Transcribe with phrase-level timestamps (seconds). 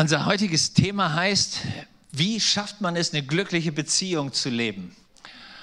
[0.00, 1.58] Unser heutiges Thema heißt,
[2.12, 4.94] wie schafft man es, eine glückliche Beziehung zu leben?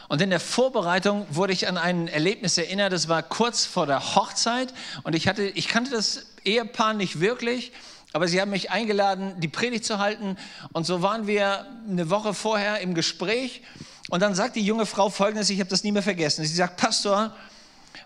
[0.10, 4.14] Und in der Vorbereitung wurde ich an ein Erlebnis erinnert, das war kurz vor der
[4.16, 7.72] Hochzeit und ich, hatte, ich kannte das Ehepaar nicht wirklich,
[8.12, 10.36] aber sie haben mich eingeladen, die Predigt zu halten
[10.74, 13.62] und so waren wir eine Woche vorher im Gespräch
[14.10, 16.44] und dann sagt die junge Frau folgendes, ich habe das nie mehr vergessen.
[16.44, 17.34] Sie sagt, Pastor,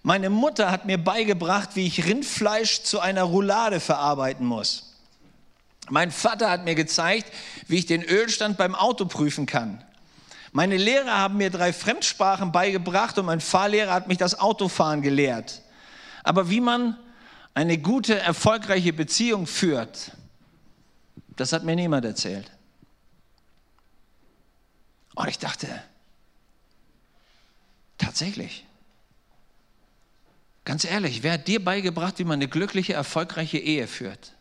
[0.04, 4.89] meine Mutter hat mir beigebracht, wie ich Rindfleisch zu einer Roulade verarbeiten muss.
[5.90, 7.32] Mein Vater hat mir gezeigt,
[7.68, 9.84] wie ich den Ölstand beim Auto prüfen kann.
[10.52, 15.62] Meine Lehrer haben mir drei Fremdsprachen beigebracht und mein Fahrlehrer hat mich das Autofahren gelehrt.
[16.24, 16.98] Aber wie man
[17.54, 20.12] eine gute, erfolgreiche Beziehung führt,
[21.36, 22.52] das hat mir niemand erzählt.
[25.16, 25.68] Und ich dachte,
[27.98, 28.66] tatsächlich,
[30.66, 34.34] ganz ehrlich, wer hat dir beigebracht, wie man eine glückliche, erfolgreiche Ehe führt?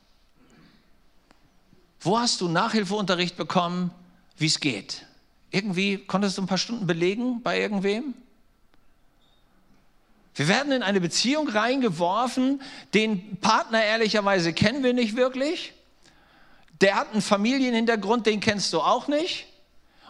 [2.00, 3.90] Wo hast du Nachhilfeunterricht bekommen,
[4.36, 5.04] wie es geht?
[5.50, 8.14] Irgendwie konntest du ein paar Stunden belegen bei irgendwem?
[10.34, 12.62] Wir werden in eine Beziehung reingeworfen,
[12.94, 15.72] den Partner ehrlicherweise kennen wir nicht wirklich.
[16.80, 19.46] Der hat einen Familienhintergrund, den kennst du auch nicht.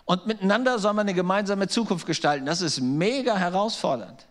[0.04, 2.44] Und miteinander soll man eine gemeinsame Zukunft gestalten.
[2.44, 4.27] Das ist mega herausfordernd.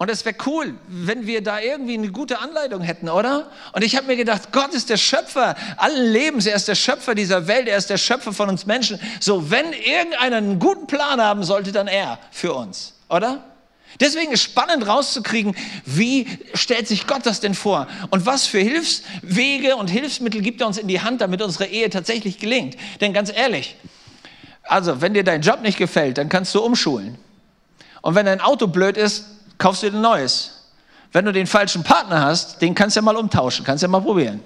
[0.00, 3.50] Und es wäre cool, wenn wir da irgendwie eine gute Anleitung hätten, oder?
[3.74, 7.14] Und ich habe mir gedacht, Gott ist der Schöpfer allen Lebens, er ist der Schöpfer
[7.14, 8.98] dieser Welt, er ist der Schöpfer von uns Menschen.
[9.20, 13.44] So, wenn irgendeiner einen guten Plan haben sollte, dann er für uns, oder?
[14.00, 17.86] Deswegen ist spannend rauszukriegen, wie stellt sich Gott das denn vor?
[18.08, 21.90] Und was für Hilfswege und Hilfsmittel gibt er uns in die Hand, damit unsere Ehe
[21.90, 22.78] tatsächlich gelingt?
[23.02, 23.76] Denn ganz ehrlich,
[24.62, 27.18] also wenn dir dein Job nicht gefällt, dann kannst du umschulen.
[28.00, 29.26] Und wenn dein Auto blöd ist,
[29.60, 30.56] kaufst du dir ein neues.
[31.12, 33.90] Wenn du den falschen Partner hast, den kannst du ja mal umtauschen, kannst du ja
[33.90, 34.40] mal probieren.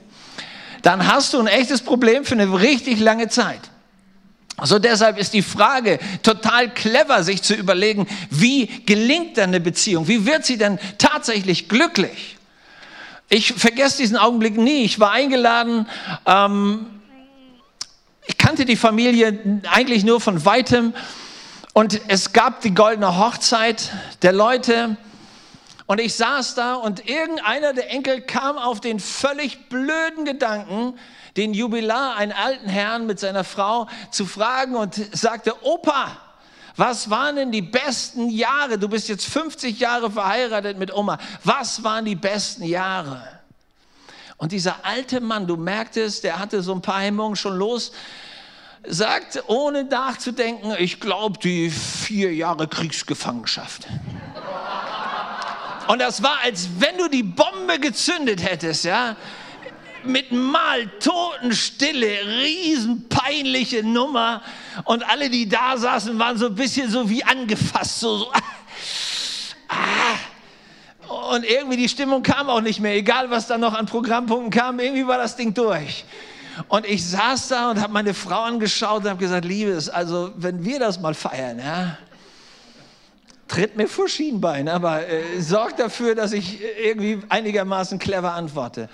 [0.82, 3.60] Dann hast du ein echtes Problem für eine richtig lange Zeit.
[4.62, 10.06] So deshalb ist die Frage total clever, sich zu überlegen, wie gelingt denn eine Beziehung?
[10.06, 12.36] Wie wird sie denn tatsächlich glücklich?
[13.28, 14.84] Ich vergesse diesen Augenblick nie.
[14.84, 15.88] Ich war eingeladen.
[16.26, 16.86] Ähm,
[18.26, 20.94] ich kannte die Familie eigentlich nur von weitem.
[21.74, 23.90] Und es gab die goldene Hochzeit
[24.22, 24.96] der Leute.
[25.86, 30.96] Und ich saß da und irgendeiner der Enkel kam auf den völlig blöden Gedanken,
[31.36, 36.16] den Jubilar, einen alten Herrn mit seiner Frau, zu fragen und sagte, Opa,
[36.76, 38.78] was waren denn die besten Jahre?
[38.78, 41.18] Du bist jetzt 50 Jahre verheiratet mit Oma.
[41.42, 43.20] Was waren die besten Jahre?
[44.36, 47.90] Und dieser alte Mann, du merktest, der hatte so ein paar Hemmungen schon los,
[48.86, 53.86] sagt, ohne nachzudenken, ich glaube, die vier Jahre Kriegsgefangenschaft.
[55.86, 59.16] Und das war, als wenn du die Bombe gezündet hättest, ja.
[60.06, 64.42] Mit mal Totenstille, riesenpeinliche Nummer.
[64.84, 68.32] Und alle, die da saßen, waren so ein bisschen so wie angefasst, so, so
[69.68, 70.18] ah.
[71.32, 74.78] Und irgendwie die Stimmung kam auch nicht mehr, egal was da noch an Programmpunkten kam,
[74.78, 76.04] irgendwie war das Ding durch.
[76.68, 80.64] Und ich saß da und habe meine Frau angeschaut und habe gesagt, Liebes, also wenn
[80.64, 81.98] wir das mal feiern, ja,
[83.48, 88.88] tritt mir vor Schienbein, aber äh, sorgt dafür, dass ich irgendwie einigermaßen clever antworte.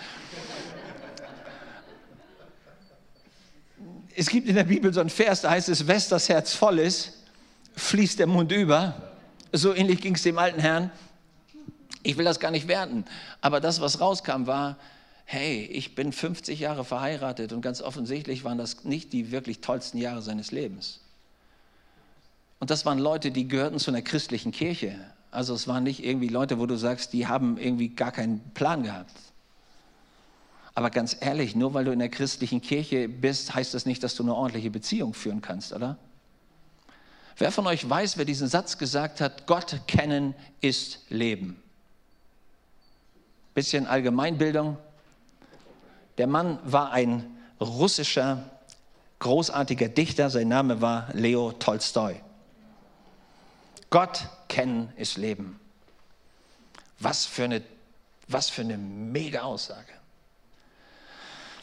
[4.15, 6.79] Es gibt in der Bibel so einen Vers, da heißt es, wes das Herz voll
[6.79, 7.25] ist,
[7.77, 8.95] fließt der Mund über.
[9.53, 10.91] So ähnlich ging es dem alten Herrn.
[12.03, 13.05] Ich will das gar nicht werten,
[13.41, 14.77] aber das, was rauskam, war,
[15.33, 19.99] hey, ich bin 50 Jahre verheiratet und ganz offensichtlich waren das nicht die wirklich tollsten
[19.99, 20.99] Jahre seines Lebens.
[22.59, 24.99] Und das waren Leute, die gehörten zu einer christlichen Kirche.
[25.31, 28.83] Also es waren nicht irgendwie Leute, wo du sagst, die haben irgendwie gar keinen Plan
[28.83, 29.15] gehabt.
[30.75, 34.17] Aber ganz ehrlich, nur weil du in der christlichen Kirche bist, heißt das nicht, dass
[34.17, 35.97] du eine ordentliche Beziehung führen kannst, oder?
[37.37, 41.63] Wer von euch weiß, wer diesen Satz gesagt hat, Gott kennen ist Leben?
[43.55, 44.77] Bisschen Allgemeinbildung.
[46.19, 48.45] Der Mann war ein russischer,
[49.19, 52.17] großartiger Dichter, sein Name war Leo Tolstoi.
[53.91, 55.59] Gott kennen ist Leben.
[56.99, 57.63] Was für eine,
[58.29, 59.93] was für eine mega Aussage.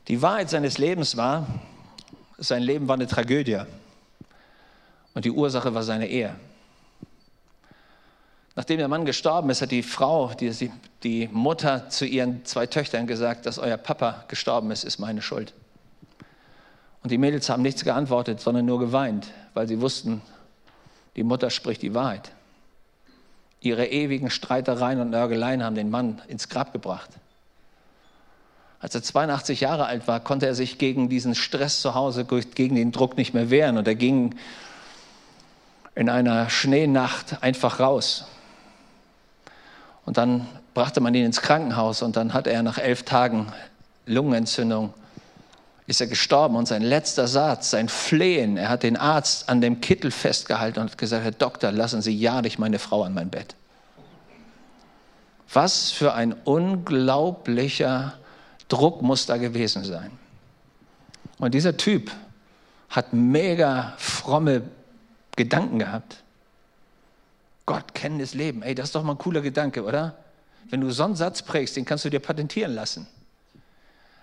[0.07, 1.47] Die Wahrheit seines Lebens war,
[2.37, 3.61] sein Leben war eine Tragödie.
[5.13, 6.35] Und die Ursache war seine Ehe.
[8.57, 10.71] Nachdem der Mann gestorben ist, hat die Frau, die,
[11.03, 15.53] die Mutter zu ihren zwei Töchtern gesagt, dass euer Papa gestorben ist, ist meine Schuld.
[17.03, 20.23] Und die Mädels haben nichts geantwortet, sondern nur geweint, weil sie wussten,
[21.15, 22.31] die Mutter spricht die Wahrheit.
[23.61, 27.11] Ihre ewigen Streitereien und Nörgeleien haben den Mann ins Grab gebracht.
[28.79, 32.75] Als er 82 Jahre alt war, konnte er sich gegen diesen Stress zu Hause, gegen
[32.75, 33.77] den Druck nicht mehr wehren.
[33.77, 34.33] Und er ging
[35.93, 38.25] in einer Schneenacht einfach raus.
[40.07, 43.47] Und dann brachte man ihn ins Krankenhaus und dann hat er nach elf Tagen
[44.05, 44.93] Lungenentzündung,
[45.85, 46.55] ist er gestorben.
[46.55, 50.91] Und sein letzter Satz, sein Flehen, er hat den Arzt an dem Kittel festgehalten und
[50.91, 53.55] hat gesagt, Herr Doktor, lassen Sie ja nicht meine Frau an mein Bett.
[55.51, 58.13] Was für ein unglaublicher
[58.69, 60.11] Druck muss da gewesen sein.
[61.37, 62.11] Und dieser Typ
[62.91, 64.61] hat mega fromme
[65.35, 66.23] Gedanken gehabt.
[67.67, 68.63] Gott kennen das Leben.
[68.63, 70.17] Ey, das ist doch mal ein cooler Gedanke, oder?
[70.69, 73.05] Wenn du so einen Satz prägst, den kannst du dir patentieren lassen.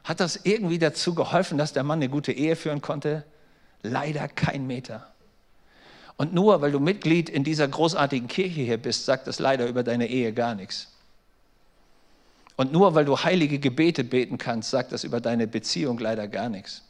[0.02, 3.24] Hat das irgendwie dazu geholfen, dass der Mann eine gute Ehe führen konnte?
[3.82, 5.06] Leider kein Meter.
[6.16, 9.82] Und nur weil du Mitglied in dieser großartigen Kirche hier bist, sagt das leider über
[9.82, 10.88] deine Ehe gar nichts.
[12.56, 16.48] Und nur weil du heilige Gebete beten kannst, sagt das über deine Beziehung leider gar
[16.48, 16.82] nichts.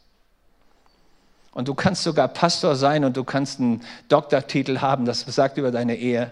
[1.55, 5.71] Und du kannst sogar Pastor sein und du kannst einen Doktortitel haben, das sagt über
[5.71, 6.31] deine Ehe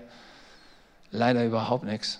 [1.13, 2.19] leider überhaupt nichts.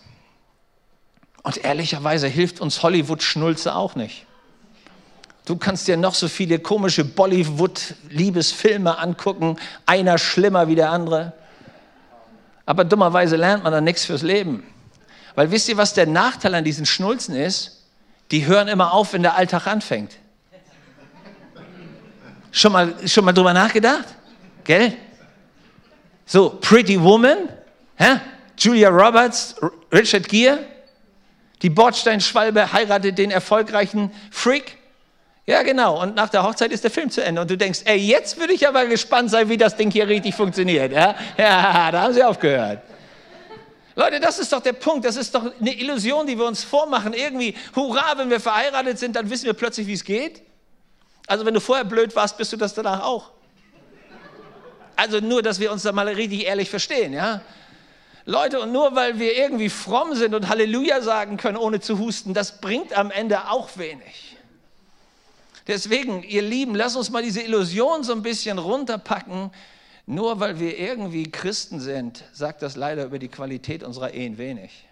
[1.42, 4.26] Und ehrlicherweise hilft uns Hollywood-Schnulze auch nicht.
[5.46, 11.34] Du kannst dir noch so viele komische Bollywood-Liebesfilme angucken, einer schlimmer wie der andere.
[12.66, 14.64] Aber dummerweise lernt man dann nichts fürs Leben.
[15.36, 17.82] Weil wisst ihr, was der Nachteil an diesen Schnulzen ist?
[18.32, 20.14] Die hören immer auf, wenn der Alltag anfängt.
[22.56, 24.06] Schon mal, schon mal drüber nachgedacht?
[24.64, 24.94] Gell?
[26.24, 27.50] So, Pretty Woman,
[27.98, 28.20] hä?
[28.56, 29.56] Julia Roberts,
[29.92, 30.60] Richard Gere,
[31.64, 34.78] die Bordsteinschwalbe heiratet den erfolgreichen Freak.
[35.48, 36.00] Ja, genau.
[36.00, 37.42] Und nach der Hochzeit ist der Film zu Ende.
[37.42, 40.36] Und du denkst, ey, jetzt würde ich aber gespannt sein, wie das Ding hier richtig
[40.36, 40.92] funktioniert.
[40.94, 42.82] Ja, ja da haben sie aufgehört.
[43.96, 45.06] Leute, das ist doch der Punkt.
[45.06, 47.14] Das ist doch eine Illusion, die wir uns vormachen.
[47.14, 50.44] Irgendwie, hurra, wenn wir verheiratet sind, dann wissen wir plötzlich, wie es geht.
[51.28, 53.32] Also, wenn du vorher blöd warst, bist du das danach auch.
[54.96, 57.42] Also nur, dass wir uns da mal richtig ehrlich verstehen, ja.
[58.26, 62.34] Leute, und nur weil wir irgendwie fromm sind und Halleluja sagen können, ohne zu husten,
[62.34, 64.38] das bringt am Ende auch wenig.
[65.68, 69.52] Deswegen, ihr Lieben, lasst uns mal diese Illusion so ein bisschen runterpacken.
[70.06, 74.86] Nur weil wir irgendwie Christen sind, sagt das leider über die Qualität unserer Ehen wenig.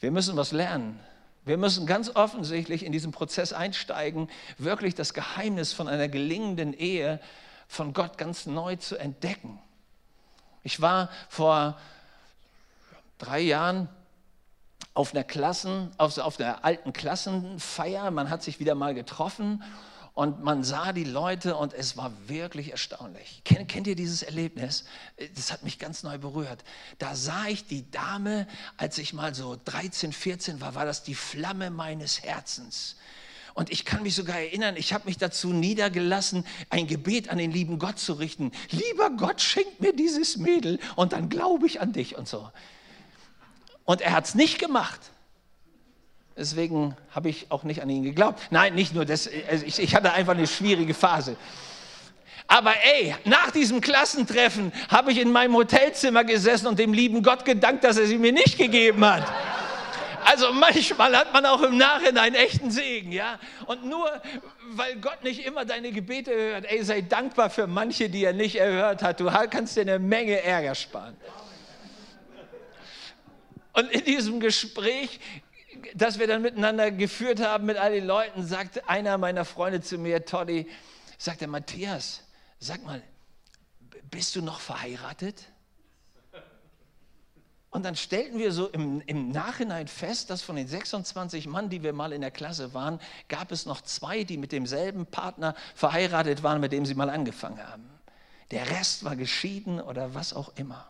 [0.00, 0.98] Wir müssen was lernen.
[1.44, 7.20] Wir müssen ganz offensichtlich in diesen Prozess einsteigen, wirklich das Geheimnis von einer gelingenden Ehe
[7.68, 9.58] von Gott ganz neu zu entdecken.
[10.62, 11.78] Ich war vor
[13.18, 13.88] drei Jahren
[14.94, 18.10] auf einer Klassen, auf, auf einer alten Klassenfeier.
[18.10, 19.62] Man hat sich wieder mal getroffen
[20.14, 23.42] und man sah die Leute und es war wirklich erstaunlich.
[23.44, 24.84] Kennt, kennt, ihr dieses Erlebnis?
[25.34, 26.62] Das hat mich ganz neu berührt.
[26.98, 28.46] Da sah ich die Dame,
[28.76, 32.94] als ich mal so 13, 14 war, war das die Flamme meines Herzens.
[33.54, 37.50] Und ich kann mich sogar erinnern, ich habe mich dazu niedergelassen, ein Gebet an den
[37.50, 38.52] lieben Gott zu richten.
[38.70, 42.50] Lieber Gott, schenk mir dieses Mädel und dann glaube ich an dich und so.
[43.84, 45.00] Und er hat es nicht gemacht.
[46.36, 48.40] Deswegen habe ich auch nicht an ihn geglaubt.
[48.50, 51.36] Nein, nicht nur das, also ich, ich hatte einfach eine schwierige Phase.
[52.46, 57.44] Aber ey, nach diesem Klassentreffen habe ich in meinem Hotelzimmer gesessen und dem lieben Gott
[57.44, 59.24] gedankt, dass er sie mir nicht gegeben hat.
[60.24, 63.38] Also manchmal hat man auch im Nachhinein echten Segen, ja.
[63.66, 64.10] Und nur
[64.72, 68.56] weil Gott nicht immer deine Gebete hört, ey, sei dankbar für manche, die er nicht
[68.56, 69.20] erhört hat.
[69.20, 71.16] Du kannst dir eine Menge Ärger sparen.
[73.74, 75.20] Und in diesem Gespräch
[75.94, 79.96] das wir dann miteinander geführt haben mit all den Leuten, sagt einer meiner Freunde zu
[79.96, 80.68] mir, Toddy,
[81.18, 82.22] sagt er, Matthias,
[82.58, 83.00] sag mal,
[84.10, 85.44] bist du noch verheiratet?
[87.70, 91.82] Und dann stellten wir so im, im, Nachhinein fest, dass von den 26 Mann, die
[91.82, 96.44] wir mal in der Klasse waren, gab es noch zwei, die mit demselben Partner verheiratet
[96.44, 97.88] waren, mit dem sie mal angefangen haben.
[98.52, 100.88] Der Rest war geschieden oder was auch immer.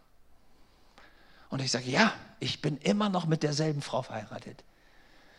[1.48, 4.62] Und ich sage, ja, ich bin immer noch mit derselben Frau verheiratet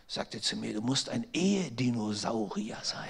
[0.08, 3.08] sagte zu mir, du musst ein Ehedinosaurier sein.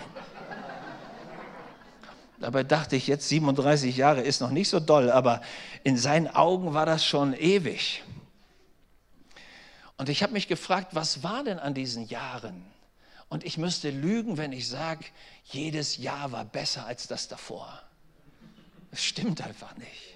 [2.40, 5.42] Dabei dachte ich, jetzt 37 Jahre ist noch nicht so doll, aber
[5.84, 8.04] in seinen Augen war das schon ewig.
[9.98, 12.66] Und ich habe mich gefragt, was war denn an diesen Jahren?
[13.30, 15.06] Und ich müsste lügen, wenn ich sage,
[15.46, 17.82] jedes Jahr war besser als das davor.
[18.92, 20.15] Das stimmt einfach nicht.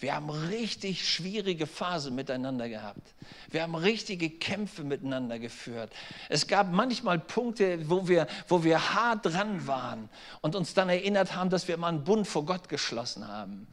[0.00, 3.14] Wir haben richtig schwierige Phasen miteinander gehabt.
[3.50, 5.92] Wir haben richtige Kämpfe miteinander geführt.
[6.30, 10.08] Es gab manchmal Punkte, wo wir, wo wir hart dran waren
[10.40, 13.66] und uns dann erinnert haben, dass wir mal einen Bund vor Gott geschlossen haben.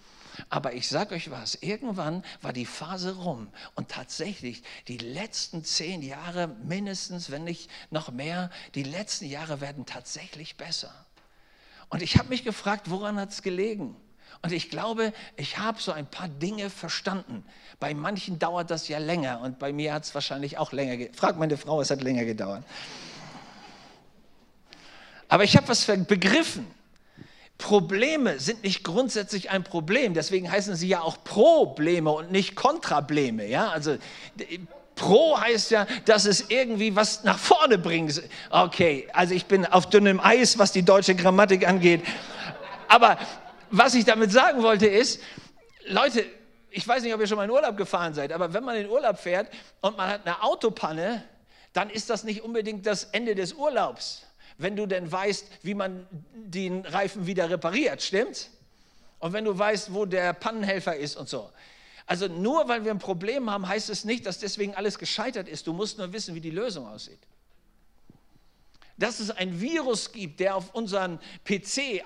[0.49, 6.01] Aber ich sage euch was, irgendwann war die Phase rum und tatsächlich die letzten zehn
[6.01, 10.93] Jahre mindestens, wenn nicht noch mehr, die letzten Jahre werden tatsächlich besser.
[11.89, 13.95] Und ich habe mich gefragt, woran hat es gelegen?
[14.41, 17.43] Und ich glaube, ich habe so ein paar Dinge verstanden.
[17.79, 21.15] Bei manchen dauert das ja länger und bei mir hat es wahrscheinlich auch länger gedauert.
[21.15, 22.63] Frag meine Frau, es hat länger gedauert.
[25.27, 26.67] Aber ich habe was begriffen.
[27.57, 33.47] Probleme sind nicht grundsätzlich ein Problem, deswegen heißen sie ja auch Probleme und nicht Kontrableme.
[33.47, 33.69] Ja?
[33.69, 33.97] Also
[34.95, 38.21] Pro heißt ja, dass es irgendwie was nach vorne bringt.
[38.49, 42.03] Okay, also ich bin auf dünnem Eis, was die deutsche Grammatik angeht.
[42.87, 43.17] Aber
[43.69, 45.21] was ich damit sagen wollte ist,
[45.87, 46.25] Leute,
[46.69, 48.89] ich weiß nicht, ob ihr schon mal in Urlaub gefahren seid, aber wenn man in
[48.89, 49.49] Urlaub fährt
[49.81, 51.23] und man hat eine Autopanne,
[51.73, 56.07] dann ist das nicht unbedingt das Ende des Urlaubs wenn du denn weißt, wie man
[56.33, 58.49] den Reifen wieder repariert, stimmt's?
[59.19, 61.51] Und wenn du weißt, wo der Pannenhelfer ist und so.
[62.05, 65.67] Also nur weil wir ein Problem haben, heißt es nicht, dass deswegen alles gescheitert ist.
[65.67, 67.19] Du musst nur wissen, wie die Lösung aussieht.
[68.97, 72.03] Dass es ein Virus gibt, der auf unseren PC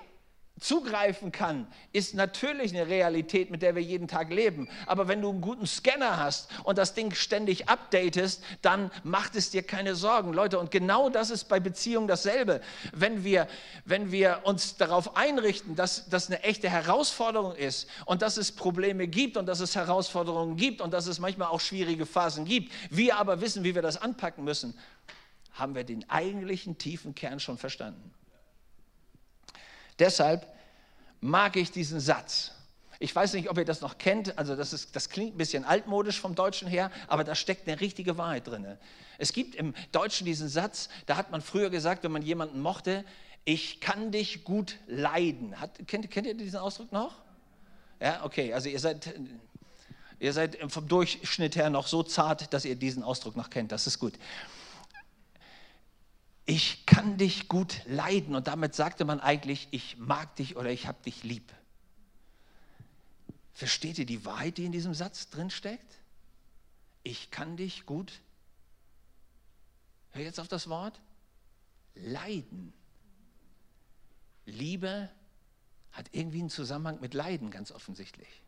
[0.61, 4.69] zugreifen kann, ist natürlich eine Realität, mit der wir jeden Tag leben.
[4.85, 9.49] Aber wenn du einen guten Scanner hast und das Ding ständig updatest, dann macht es
[9.49, 10.33] dir keine Sorgen.
[10.33, 12.61] Leute, und genau das ist bei Beziehungen dasselbe.
[12.93, 13.47] Wenn wir,
[13.85, 19.07] wenn wir uns darauf einrichten, dass das eine echte Herausforderung ist und dass es Probleme
[19.07, 23.17] gibt und dass es Herausforderungen gibt und dass es manchmal auch schwierige Phasen gibt, wir
[23.17, 24.77] aber wissen, wie wir das anpacken müssen,
[25.53, 28.13] haben wir den eigentlichen tiefen Kern schon verstanden.
[30.01, 30.47] Deshalb
[31.21, 32.51] mag ich diesen Satz.
[32.97, 35.63] Ich weiß nicht, ob ihr das noch kennt, also das, ist, das klingt ein bisschen
[35.63, 38.65] altmodisch vom Deutschen her, aber da steckt eine richtige Wahrheit drin.
[39.19, 43.05] Es gibt im Deutschen diesen Satz, da hat man früher gesagt, wenn man jemanden mochte,
[43.45, 45.59] ich kann dich gut leiden.
[45.59, 47.15] Hat, kennt, kennt ihr diesen Ausdruck noch?
[47.99, 49.13] Ja, okay, also ihr seid,
[50.19, 53.85] ihr seid vom Durchschnitt her noch so zart, dass ihr diesen Ausdruck noch kennt, das
[53.85, 54.13] ist gut
[56.51, 58.35] ich kann dich gut leiden.
[58.35, 61.53] Und damit sagte man eigentlich, ich mag dich oder ich habe dich lieb.
[63.53, 65.95] Versteht ihr die Wahrheit, die in diesem Satz drin steckt?
[67.03, 68.19] Ich kann dich gut.
[70.09, 70.99] Hör jetzt auf das Wort.
[71.95, 72.73] Leiden.
[74.45, 75.09] Liebe
[75.93, 78.43] hat irgendwie einen Zusammenhang mit Leiden, ganz offensichtlich.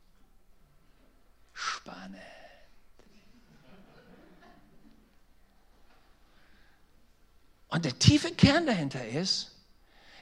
[1.53, 2.19] Spannend.
[7.73, 9.49] Und der tiefe Kern dahinter ist,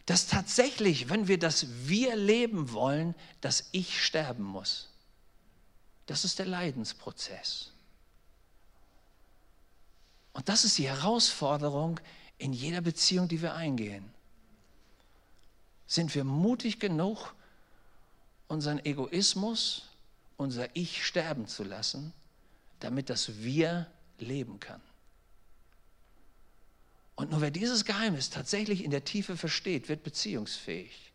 [0.05, 4.88] dass tatsächlich, wenn wir das Wir leben wollen, dass Ich sterben muss.
[6.05, 7.72] Das ist der Leidensprozess.
[10.31, 12.00] Und das ist die Herausforderung
[12.38, 14.10] in jeder Beziehung, die wir eingehen.
[15.88, 17.36] Sind wir mutig genug,
[18.48, 19.89] unseren Egoismus,
[20.38, 22.13] unser Ich sterben zu lassen,
[22.79, 23.88] damit das Wir
[24.20, 24.81] leben kann?
[27.21, 31.13] Und nur wer dieses Geheimnis tatsächlich in der Tiefe versteht, wird beziehungsfähig.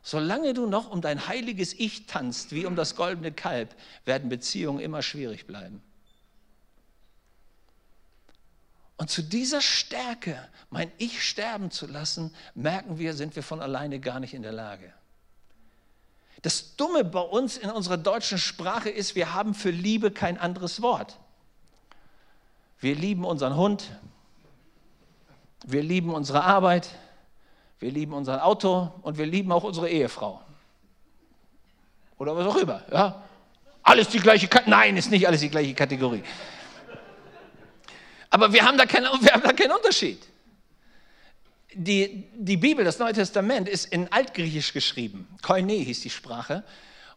[0.00, 3.74] Solange du noch um dein heiliges Ich tanzt, wie um das goldene Kalb,
[4.04, 5.82] werden Beziehungen immer schwierig bleiben.
[8.96, 10.38] Und zu dieser Stärke,
[10.70, 14.52] mein Ich sterben zu lassen, merken wir, sind wir von alleine gar nicht in der
[14.52, 14.94] Lage.
[16.42, 20.80] Das Dumme bei uns in unserer deutschen Sprache ist, wir haben für Liebe kein anderes
[20.80, 21.18] Wort.
[22.78, 23.90] Wir lieben unseren Hund,
[25.64, 26.88] wir lieben unsere Arbeit,
[27.78, 30.40] wir lieben unser Auto und wir lieben auch unsere Ehefrau.
[32.18, 32.82] Oder was auch immer.
[32.90, 33.22] Ja?
[33.82, 34.70] Alles die gleiche Kategorie.
[34.70, 36.22] Nein, ist nicht alles die gleiche Kategorie.
[38.30, 40.20] Aber wir haben da keinen, wir haben da keinen Unterschied.
[41.72, 45.28] Die, die Bibel, das Neue Testament, ist in Altgriechisch geschrieben.
[45.42, 46.64] Koine hieß die Sprache.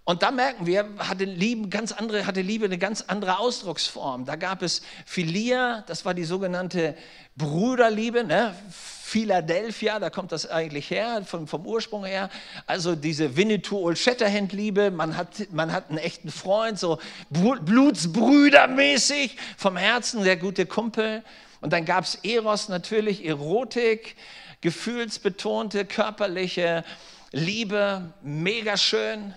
[0.10, 4.25] Und da merken wir, hatte Liebe, ganz andere, hatte Liebe eine ganz andere Ausdrucksform.
[4.25, 6.96] Da gab es Philia, das war die sogenannte
[7.36, 8.56] Bruderliebe, ne?
[8.72, 12.32] Philadelphia, da kommt das eigentlich her, vom, vom Ursprung her.
[12.66, 16.98] Also diese Winnetou Old Shatterhand Liebe, man hat, man hat einen echten Freund, so
[17.30, 21.24] Blutsbrüdermäßig, vom Herzen der gute Kumpel.
[21.62, 24.16] Und dann gab es Eros natürlich, Erotik,
[24.62, 26.84] gefühlsbetonte, körperliche
[27.32, 29.36] Liebe, mega schön.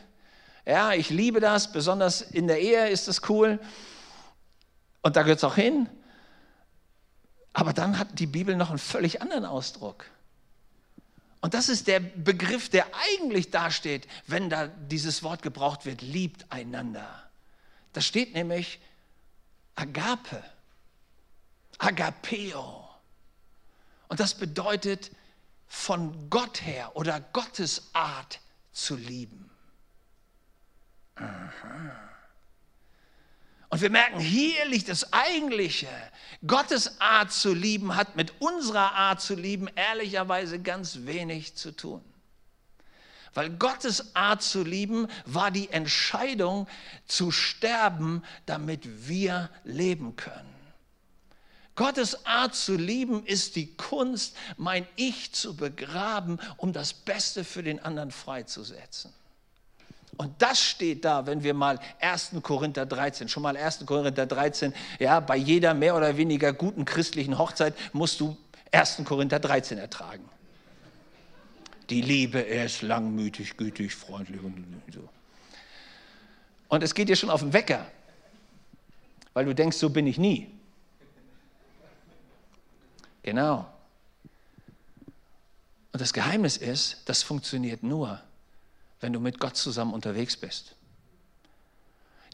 [0.64, 3.58] Ja, ich liebe das, besonders in der Ehe ist das cool.
[5.02, 5.88] Und da gehört es auch hin.
[7.52, 10.06] Aber dann hat die Bibel noch einen völlig anderen Ausdruck.
[11.40, 16.50] Und das ist der Begriff, der eigentlich dasteht, wenn da dieses Wort gebraucht wird, liebt
[16.50, 17.08] einander.
[17.92, 18.80] Da steht nämlich
[19.74, 20.42] Agape,
[21.78, 22.88] Agapeo.
[24.08, 25.10] Und das bedeutet
[25.66, 28.40] von Gott her oder Gottes Art
[28.72, 29.51] zu lieben.
[33.68, 35.88] Und wir merken, hier liegt das Eigentliche.
[36.46, 42.04] Gottes Art zu lieben hat mit unserer Art zu lieben ehrlicherweise ganz wenig zu tun.
[43.34, 46.68] Weil Gottes Art zu lieben war die Entscheidung
[47.06, 50.52] zu sterben, damit wir leben können.
[51.74, 57.62] Gottes Art zu lieben ist die Kunst, mein Ich zu begraben, um das Beste für
[57.62, 59.14] den anderen freizusetzen.
[60.16, 62.32] Und das steht da, wenn wir mal 1.
[62.42, 63.86] Korinther 13, schon mal 1.
[63.86, 68.36] Korinther 13, ja, bei jeder mehr oder weniger guten christlichen Hochzeit musst du
[68.72, 69.02] 1.
[69.04, 70.28] Korinther 13 ertragen.
[71.90, 75.08] Die Liebe ist langmütig, gütig, freundlich und so.
[76.68, 77.86] Und es geht dir schon auf den Wecker,
[79.34, 80.50] weil du denkst, so bin ich nie.
[83.22, 83.66] Genau.
[85.92, 88.22] Und das Geheimnis ist, das funktioniert nur,
[89.02, 90.76] wenn du mit Gott zusammen unterwegs bist.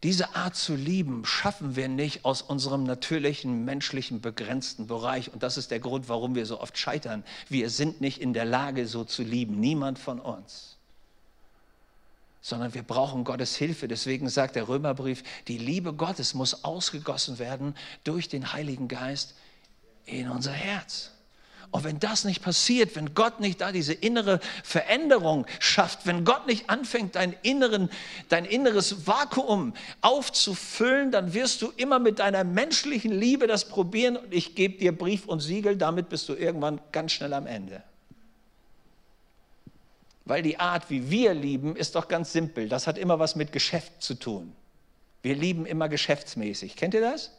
[0.04, 5.32] Diese Art zu lieben schaffen wir nicht aus unserem natürlichen, menschlichen, begrenzten Bereich.
[5.32, 7.24] Und das ist der Grund, warum wir so oft scheitern.
[7.48, 9.58] Wir sind nicht in der Lage, so zu lieben.
[9.58, 10.76] Niemand von uns.
[12.40, 13.88] Sondern wir brauchen Gottes Hilfe.
[13.88, 19.34] Deswegen sagt der Römerbrief, die Liebe Gottes muss ausgegossen werden durch den Heiligen Geist
[20.04, 21.10] in unser Herz.
[21.70, 26.46] Und wenn das nicht passiert, wenn Gott nicht da diese innere Veränderung schafft, wenn Gott
[26.46, 27.90] nicht anfängt, dein, inneren,
[28.30, 34.32] dein inneres Vakuum aufzufüllen, dann wirst du immer mit deiner menschlichen Liebe das probieren und
[34.32, 37.82] ich gebe dir Brief und Siegel, damit bist du irgendwann ganz schnell am Ende.
[40.24, 42.68] Weil die Art, wie wir lieben, ist doch ganz simpel.
[42.68, 44.54] Das hat immer was mit Geschäft zu tun.
[45.22, 46.76] Wir lieben immer geschäftsmäßig.
[46.76, 47.30] Kennt ihr das?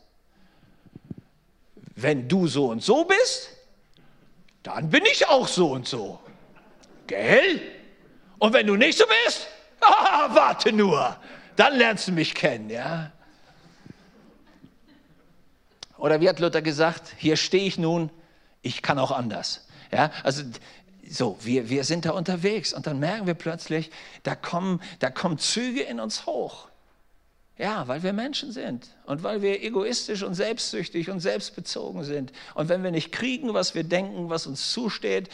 [1.95, 3.49] Wenn du so und so bist,
[4.63, 6.19] dann bin ich auch so und so.
[7.07, 7.61] Gell?
[8.37, 9.47] Und wenn du nicht so bist,
[9.81, 11.17] warte nur,
[11.55, 13.11] dann lernst du mich kennen, ja?
[15.97, 18.09] Oder wie hat Luther gesagt, hier stehe ich nun,
[18.61, 19.67] ich kann auch anders.
[19.91, 20.43] Ja, also
[21.09, 23.91] so, wir, wir sind da unterwegs und dann merken wir plötzlich,
[24.23, 26.68] da kommen, da kommen Züge in uns hoch.
[27.59, 32.31] Ja, weil wir Menschen sind und weil wir egoistisch und selbstsüchtig und selbstbezogen sind.
[32.55, 35.27] Und wenn wir nicht kriegen, was wir denken, was uns zusteht,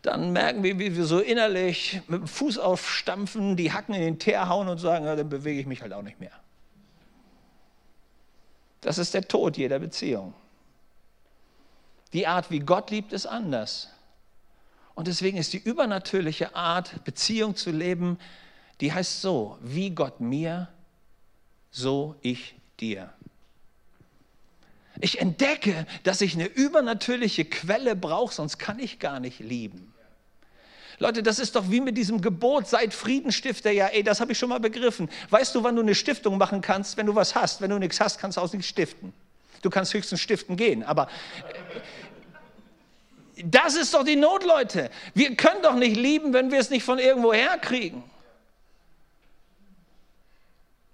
[0.00, 4.18] dann merken wir, wie wir so innerlich mit dem Fuß aufstampfen, die Hacken in den
[4.18, 6.32] Teer hauen und sagen, ja, dann bewege ich mich halt auch nicht mehr.
[8.80, 10.32] Das ist der Tod jeder Beziehung.
[12.14, 13.90] Die Art, wie Gott liebt, ist anders.
[14.94, 18.18] Und deswegen ist die übernatürliche Art, Beziehung zu leben,
[18.80, 20.68] die heißt so, wie Gott mir
[21.76, 23.12] so ich dir.
[25.00, 29.92] Ich entdecke, dass ich eine übernatürliche Quelle brauche, sonst kann ich gar nicht lieben.
[30.98, 33.70] Leute, das ist doch wie mit diesem Gebot, seid Friedenstifter.
[33.70, 35.10] Ja, ey, das habe ich schon mal begriffen.
[35.28, 37.60] Weißt du, wann du eine Stiftung machen kannst, wenn du was hast?
[37.60, 39.12] Wenn du nichts hast, kannst du auch nichts stiften.
[39.60, 41.08] Du kannst höchstens stiften gehen, aber
[43.36, 44.90] äh, das ist doch die Not, Leute.
[45.12, 48.02] Wir können doch nicht lieben, wenn wir es nicht von irgendwo her kriegen.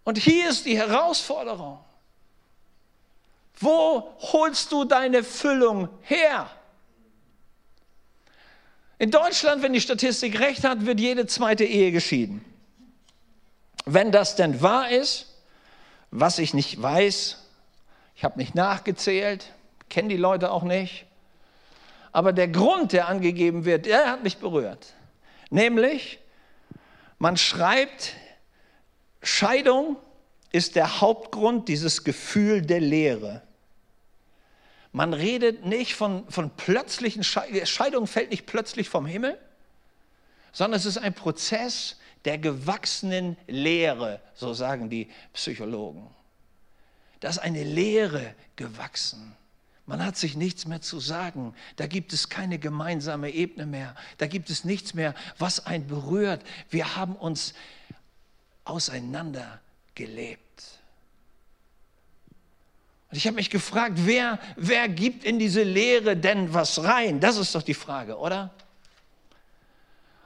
[0.04, 1.78] Und hier ist die Herausforderung.
[3.60, 6.50] Wo holst du deine Füllung her?
[8.98, 12.44] In Deutschland, wenn die Statistik recht hat, wird jede zweite Ehe geschieden.
[13.84, 15.26] Wenn das denn wahr ist,
[16.10, 17.38] was ich nicht weiß,
[18.14, 19.52] ich habe nicht nachgezählt,
[19.88, 21.06] kenne die Leute auch nicht,
[22.12, 24.94] aber der Grund, der angegeben wird, der hat mich berührt.
[25.50, 26.18] Nämlich,
[27.18, 28.14] man schreibt
[29.22, 29.96] Scheidung
[30.50, 33.42] ist der Hauptgrund dieses Gefühl der Leere.
[34.92, 39.38] Man redet nicht von, von plötzlichen Scheidungen, Scheidung fällt nicht plötzlich vom Himmel,
[40.52, 46.08] sondern es ist ein Prozess der gewachsenen Leere, so sagen die Psychologen.
[47.20, 49.34] Da ist eine Leere gewachsen.
[49.86, 51.54] Man hat sich nichts mehr zu sagen.
[51.76, 53.94] Da gibt es keine gemeinsame Ebene mehr.
[54.18, 56.42] Da gibt es nichts mehr, was einen berührt.
[56.70, 57.54] Wir haben uns
[58.64, 59.60] auseinander
[59.94, 60.42] gelebt.
[63.10, 67.20] Und ich habe mich gefragt, wer, wer gibt in diese Lehre denn was rein?
[67.20, 68.50] Das ist doch die Frage, oder?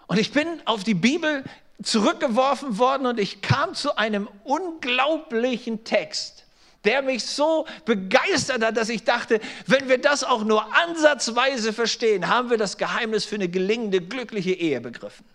[0.07, 1.43] Und ich bin auf die Bibel
[1.83, 6.45] zurückgeworfen worden und ich kam zu einem unglaublichen Text,
[6.85, 12.29] der mich so begeistert hat, dass ich dachte, wenn wir das auch nur ansatzweise verstehen,
[12.29, 15.27] haben wir das Geheimnis für eine gelingende, glückliche Ehe begriffen.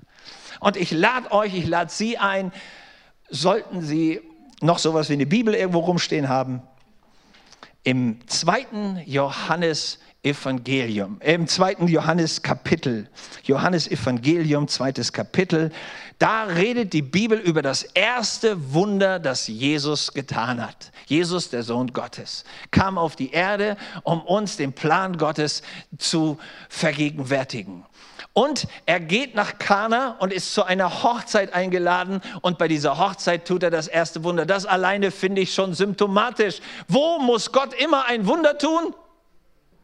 [0.61, 2.53] Und ich lade euch, ich lade Sie ein,
[3.32, 4.22] sollten Sie
[4.62, 6.62] noch sowas wie eine Bibel irgendwo rumstehen haben,
[7.84, 13.10] im zweiten Johannes Evangelium, im zweiten Johannes Kapitel,
[13.44, 15.72] Johannes Evangelium, zweites Kapitel,
[16.20, 20.91] da redet die Bibel über das erste Wunder, das Jesus getan hat.
[21.08, 25.63] Jesus, der Sohn Gottes, kam auf die Erde, um uns den Plan Gottes
[25.98, 26.38] zu
[26.70, 27.84] vergegenwärtigen.
[28.34, 32.22] Und er geht nach Kana und ist zu einer Hochzeit eingeladen.
[32.41, 34.46] Und bei dieser Hochzeit tut er das erste Wunder.
[34.46, 36.60] Das alleine finde ich schon symptomatisch.
[36.88, 38.96] Wo muss Gott immer ein Wunder tun?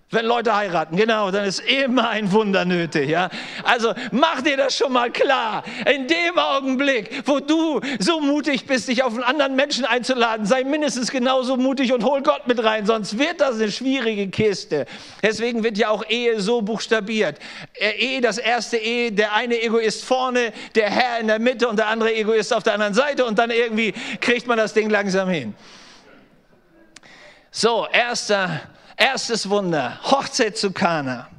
[0.10, 3.10] Wenn Leute heiraten, genau, dann ist immer ein Wunder nötig.
[3.10, 3.30] Ja?
[3.66, 5.66] Also mach dir das schon mal klar.
[5.86, 10.64] In dem Augenblick, wo du so mutig bist, dich auf einen anderen Menschen einzuladen, sei
[10.64, 14.86] mindestens genauso mutig und hol Gott mit rein, sonst wird das eine schwierige Kiste.
[15.22, 17.38] Deswegen wird ja auch Ehe so buchstabiert.
[17.74, 21.76] Äh, Ehe, das erste Ehe, der eine Egoist vorne, der Herr in der Mitte und
[21.76, 25.28] der andere Egoist auf der anderen Seite und dann irgendwie kriegt man das Ding langsam
[25.28, 25.54] hin.
[27.52, 28.62] So, erster
[28.98, 31.30] Erstes Wunder, Hochzeit zu Kana.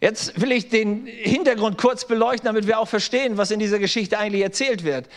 [0.00, 4.18] Jetzt will ich den Hintergrund kurz beleuchten, damit wir auch verstehen, was in dieser Geschichte
[4.18, 5.08] eigentlich erzählt wird.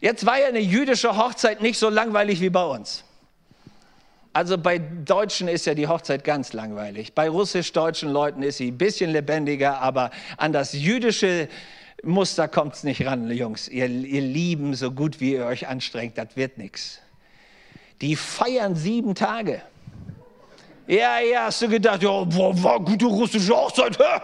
[0.00, 3.04] Jetzt war ja eine jüdische Hochzeit nicht so langweilig wie bei uns.
[4.32, 7.14] Also bei Deutschen ist ja die Hochzeit ganz langweilig.
[7.14, 11.48] Bei russisch-deutschen Leuten ist sie ein bisschen lebendiger, aber an das jüdische
[12.02, 13.68] Muster kommt es nicht ran, Jungs.
[13.68, 17.00] Ihr, ihr Lieben, so gut wie ihr euch anstrengt, das wird nichts.
[18.00, 19.62] Die feiern sieben Tage.
[20.88, 23.98] Ja, ja, hast du gedacht, ja, boah, war gute russische Hochzeit.
[23.98, 24.22] Hä?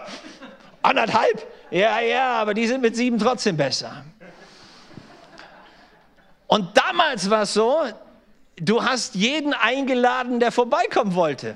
[0.81, 1.45] Anderthalb?
[1.69, 4.03] Ja, ja, aber die sind mit sieben trotzdem besser.
[6.47, 7.83] Und damals war es so,
[8.55, 11.55] du hast jeden eingeladen, der vorbeikommen wollte.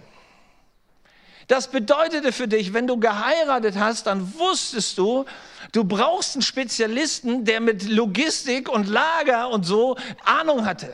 [1.47, 5.25] Das bedeutete für dich, wenn du geheiratet hast, dann wusstest du,
[5.71, 10.93] du brauchst einen Spezialisten, der mit Logistik und Lager und so Ahnung hatte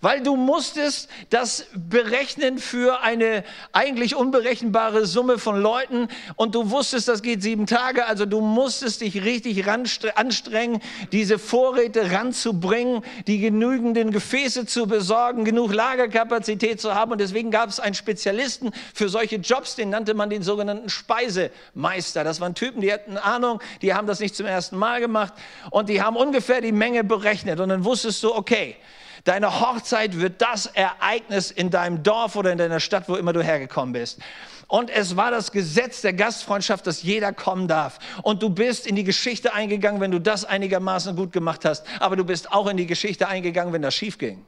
[0.00, 6.08] weil du musstest das berechnen für eine eigentlich unberechenbare Summe von Leuten.
[6.36, 10.80] Und du wusstest, das geht sieben Tage, also du musstest dich richtig anstrengen,
[11.12, 17.12] diese Vorräte ranzubringen, die genügenden Gefäße zu besorgen, genug Lagerkapazität zu haben.
[17.12, 22.24] Und deswegen gab es einen Spezialisten für solche Jobs, den nannte man den sogenannten Speisemeister.
[22.24, 25.34] Das waren Typen, die hatten Ahnung, die haben das nicht zum ersten Mal gemacht.
[25.70, 27.60] Und die haben ungefähr die Menge berechnet.
[27.60, 28.76] Und dann wusstest du, okay,
[29.24, 33.42] Deine Hochzeit wird das Ereignis in deinem Dorf oder in deiner Stadt, wo immer du
[33.42, 34.20] hergekommen bist.
[34.68, 37.98] Und es war das Gesetz der Gastfreundschaft, dass jeder kommen darf.
[38.22, 41.86] Und du bist in die Geschichte eingegangen, wenn du das einigermaßen gut gemacht hast.
[42.00, 44.44] Aber du bist auch in die Geschichte eingegangen, wenn das schief ging.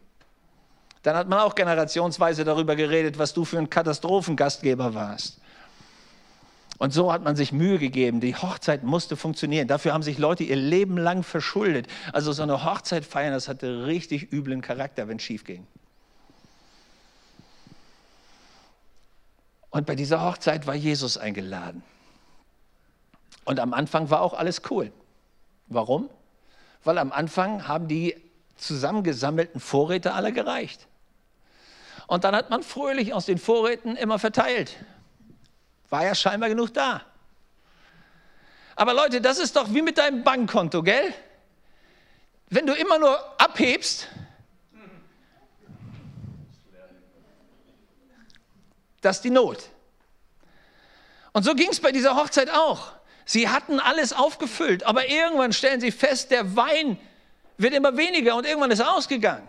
[1.03, 5.40] Dann hat man auch generationsweise darüber geredet, was du für ein Katastrophengastgeber warst.
[6.81, 8.21] Und so hat man sich Mühe gegeben.
[8.21, 9.69] Die Hochzeit musste funktionieren.
[9.69, 11.89] Dafür haben sich Leute ihr Leben lang verschuldet.
[12.11, 15.67] Also so eine Hochzeit feiern, das hatte richtig üblen Charakter, wenn es schief ging.
[19.69, 21.83] Und bei dieser Hochzeit war Jesus eingeladen.
[23.45, 24.91] Und am Anfang war auch alles cool.
[25.67, 26.09] Warum?
[26.83, 28.17] Weil am Anfang haben die
[28.57, 30.89] zusammengesammelten Vorräte alle gereicht.
[32.07, 34.79] Und dann hat man fröhlich aus den Vorräten immer verteilt.
[35.91, 37.03] War ja scheinbar genug da.
[38.77, 41.13] Aber Leute, das ist doch wie mit deinem Bankkonto, gell?
[42.49, 44.09] Wenn du immer nur abhebst,
[49.01, 49.69] das ist die Not.
[51.33, 52.93] Und so ging es bei dieser Hochzeit auch.
[53.25, 56.99] Sie hatten alles aufgefüllt, aber irgendwann stellen sie fest, der Wein
[57.59, 59.47] wird immer weniger und irgendwann ist er ausgegangen.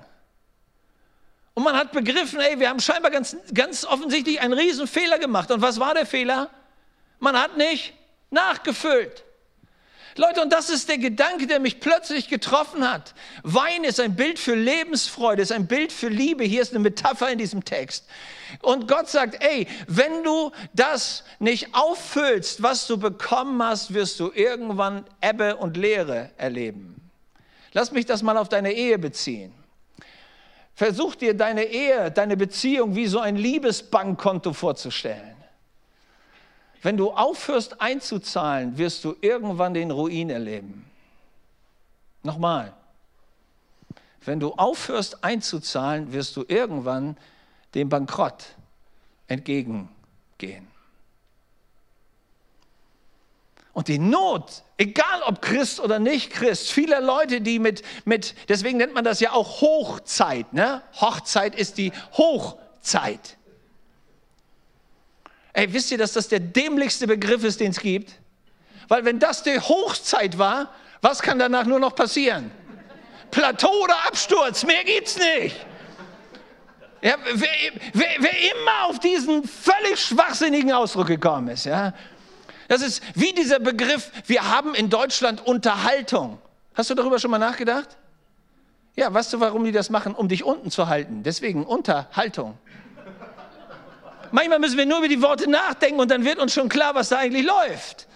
[1.53, 5.51] Und man hat begriffen, ey, wir haben scheinbar ganz, ganz offensichtlich einen Riesenfehler gemacht.
[5.51, 6.49] Und was war der Fehler?
[7.19, 7.93] Man hat nicht
[8.29, 9.23] nachgefüllt.
[10.17, 13.13] Leute, und das ist der Gedanke, der mich plötzlich getroffen hat.
[13.43, 16.43] Wein ist ein Bild für Lebensfreude, ist ein Bild für Liebe.
[16.43, 18.05] Hier ist eine Metapher in diesem Text.
[18.61, 24.31] Und Gott sagt, ey, wenn du das nicht auffüllst, was du bekommen hast, wirst du
[24.33, 27.09] irgendwann Ebbe und Leere erleben.
[27.71, 29.53] Lass mich das mal auf deine Ehe beziehen.
[30.73, 35.35] Versuch dir deine Ehe, deine Beziehung wie so ein Liebesbankkonto vorzustellen.
[36.81, 40.89] Wenn du aufhörst einzuzahlen, wirst du irgendwann den Ruin erleben.
[42.23, 42.73] Nochmal.
[44.23, 47.17] Wenn du aufhörst einzuzahlen, wirst du irgendwann
[47.73, 48.55] dem Bankrott
[49.27, 50.70] entgegengehen.
[53.81, 58.77] Und die Not, egal ob Christ oder nicht Christ, viele Leute, die mit, mit deswegen
[58.77, 60.83] nennt man das ja auch Hochzeit, ne?
[60.97, 63.37] Hochzeit ist die Hochzeit.
[65.53, 68.11] Ey, wisst ihr, dass das der dämlichste Begriff ist, den es gibt?
[68.87, 70.69] Weil wenn das die Hochzeit war,
[71.01, 72.51] was kann danach nur noch passieren?
[73.31, 75.55] Plateau oder Absturz, mehr gibt's nicht.
[77.01, 77.49] Ja, wer,
[77.93, 81.95] wer, wer, immer auf diesen völlig schwachsinnigen Ausdruck gekommen ist, ja,
[82.71, 86.39] das ist wie dieser Begriff, wir haben in Deutschland Unterhaltung.
[86.73, 87.97] Hast du darüber schon mal nachgedacht?
[88.95, 90.15] Ja, weißt du, warum die das machen?
[90.15, 91.21] Um dich unten zu halten.
[91.21, 92.57] Deswegen Unterhaltung.
[94.31, 97.09] Manchmal müssen wir nur über die Worte nachdenken und dann wird uns schon klar, was
[97.09, 98.07] da eigentlich läuft.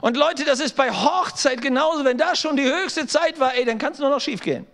[0.00, 2.04] Und Leute, das ist bei Hochzeit genauso.
[2.04, 4.64] Wenn da schon die höchste Zeit war, ey, dann kann es nur noch schief gehen.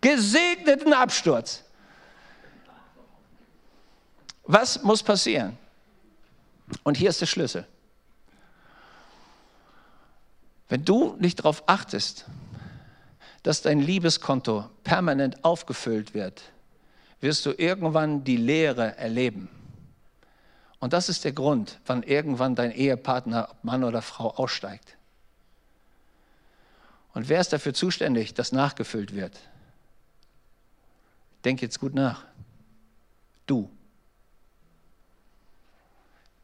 [0.00, 1.64] Gesegneten Absturz.
[4.44, 5.58] Was muss passieren?
[6.84, 7.66] Und hier ist der Schlüssel.
[10.68, 12.26] Wenn du nicht darauf achtest,
[13.42, 16.42] dass dein Liebeskonto permanent aufgefüllt wird,
[17.20, 19.48] wirst du irgendwann die Leere erleben.
[20.80, 24.96] Und das ist der Grund, wann irgendwann dein Ehepartner, Mann oder Frau, aussteigt.
[27.14, 29.36] Und wer ist dafür zuständig, dass nachgefüllt wird?
[31.44, 32.24] Denk jetzt gut nach.
[33.46, 33.70] Du.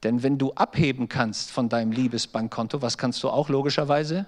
[0.04, 4.26] Denn wenn du abheben kannst von deinem Liebesbankkonto, was kannst du auch logischerweise?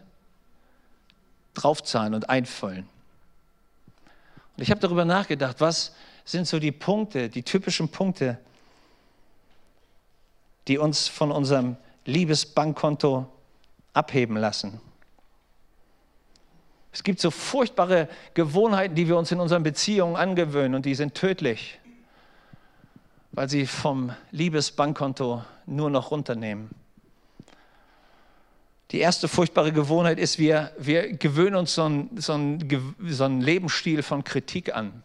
[1.53, 2.89] Draufzahlen und einfüllen.
[4.57, 8.39] Und ich habe darüber nachgedacht, was sind so die Punkte, die typischen Punkte,
[10.67, 13.27] die uns von unserem Liebesbankkonto
[13.93, 14.81] abheben lassen.
[16.91, 21.15] Es gibt so furchtbare Gewohnheiten, die wir uns in unseren Beziehungen angewöhnen und die sind
[21.15, 21.79] tödlich,
[23.33, 26.71] weil sie vom Liebesbankkonto nur noch runternehmen.
[28.93, 33.41] Die erste furchtbare Gewohnheit ist, wir, wir gewöhnen uns so einen, so, einen, so einen
[33.41, 35.03] Lebensstil von Kritik an.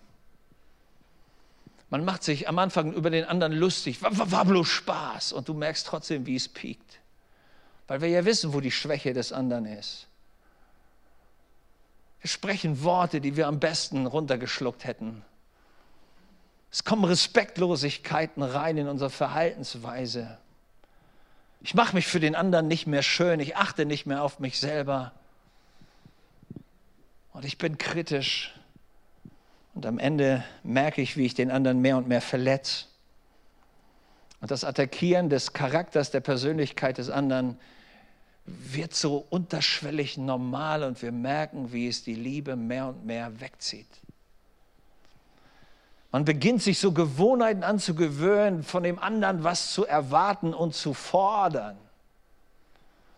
[1.90, 5.50] Man macht sich am Anfang über den anderen lustig, war, war, war bloß Spaß und
[5.50, 7.00] du merkst trotzdem, wie es piekt.
[7.88, 10.08] Weil wir ja wissen, wo die Schwäche des anderen ist.
[12.22, 15.24] Wir sprechen Worte, die wir am besten runtergeschluckt hätten.
[16.72, 20.38] Es kommen Respektlosigkeiten rein in unsere Verhaltensweise.
[21.64, 24.60] Ich mache mich für den anderen nicht mehr schön, ich achte nicht mehr auf mich
[24.60, 25.12] selber.
[27.34, 28.54] Und ich bin kritisch.
[29.74, 32.86] Und am Ende merke ich, wie ich den anderen mehr und mehr verletze.
[34.42, 37.58] Und das Attackieren des Charakters, der Persönlichkeit des anderen
[38.46, 43.88] wird so unterschwellig normal und wir merken, wie es die Liebe mehr und mehr wegzieht.
[46.12, 51.78] Man beginnt sich so Gewohnheiten anzugewöhnen, von dem anderen was zu erwarten und zu fordern.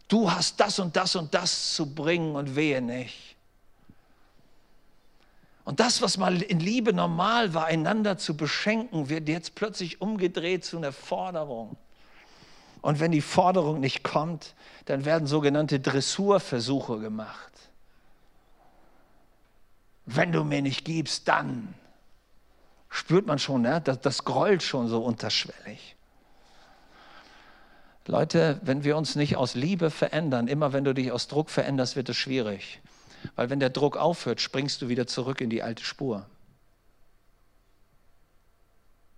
[0.08, 3.36] Du hast das und das und das zu bringen und wehe nicht.
[5.66, 10.66] Und das, was mal in Liebe normal war, einander zu beschenken, wird jetzt plötzlich umgedreht
[10.66, 11.78] zu einer Forderung.
[12.82, 17.52] Und wenn die Forderung nicht kommt, dann werden sogenannte Dressurversuche gemacht.
[20.06, 21.74] Wenn du mir nicht gibst, dann
[22.94, 23.82] spürt man schon, ne?
[23.82, 25.96] das, das grollt schon so unterschwellig.
[28.06, 31.96] Leute, wenn wir uns nicht aus Liebe verändern, immer wenn du dich aus Druck veränderst,
[31.96, 32.82] wird es schwierig.
[33.36, 36.26] Weil wenn der Druck aufhört, springst du wieder zurück in die alte Spur.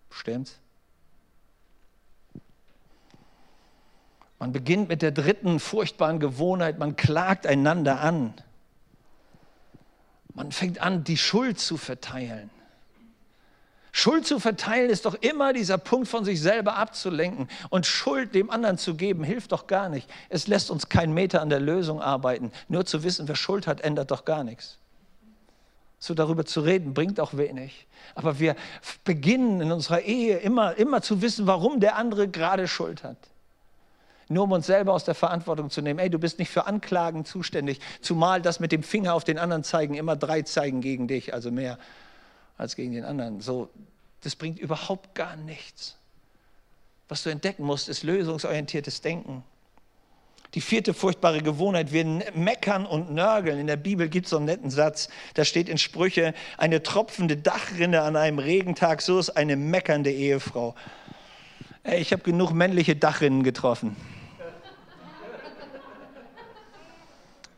[0.10, 0.58] Stimmt's?
[4.40, 8.34] Man beginnt mit der dritten furchtbaren Gewohnheit, man klagt einander an.
[10.34, 12.50] Man fängt an, die Schuld zu verteilen.
[13.98, 17.48] Schuld zu verteilen ist doch immer dieser Punkt von sich selber abzulenken.
[17.70, 20.10] Und Schuld dem anderen zu geben, hilft doch gar nicht.
[20.28, 22.52] Es lässt uns keinen Meter an der Lösung arbeiten.
[22.68, 24.80] Nur zu wissen, wer Schuld hat, ändert doch gar nichts.
[25.98, 27.88] So darüber zu reden, bringt auch wenig.
[28.16, 28.58] Aber wir
[29.06, 33.16] beginnen in unserer Ehe immer, immer zu wissen, warum der andere gerade Schuld hat.
[34.28, 36.00] Nur um uns selber aus der Verantwortung zu nehmen.
[36.00, 37.80] Ey, du bist nicht für Anklagen zuständig.
[38.02, 41.50] Zumal das mit dem Finger auf den anderen zeigen, immer drei zeigen gegen dich, also
[41.50, 41.80] mehr
[42.58, 43.42] als gegen den anderen.
[43.42, 43.70] So,
[44.22, 45.98] das bringt überhaupt gar nichts.
[47.08, 49.44] Was du entdecken musst, ist lösungsorientiertes Denken.
[50.56, 53.60] Die vierte furchtbare Gewohnheit, wir meckern und nörgeln.
[53.60, 57.36] In der Bibel gibt es so einen netten Satz, da steht in Sprüche, eine tropfende
[57.36, 60.74] Dachrinne an einem Regentag, so ist eine meckernde Ehefrau.
[61.84, 63.98] Ey, ich habe genug männliche Dachrinnen getroffen.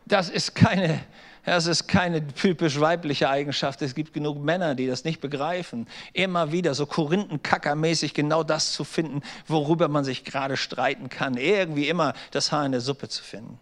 [0.04, 1.00] Das ist keine,
[1.48, 3.82] das ist keine typisch weibliche Eigenschaft.
[3.82, 5.86] Es gibt genug Männer, die das nicht begreifen.
[6.12, 11.36] Immer wieder so Korinthenkackermäßig genau das zu finden, worüber man sich gerade streiten kann.
[11.36, 13.58] Irgendwie immer das Haar in der Suppe zu finden.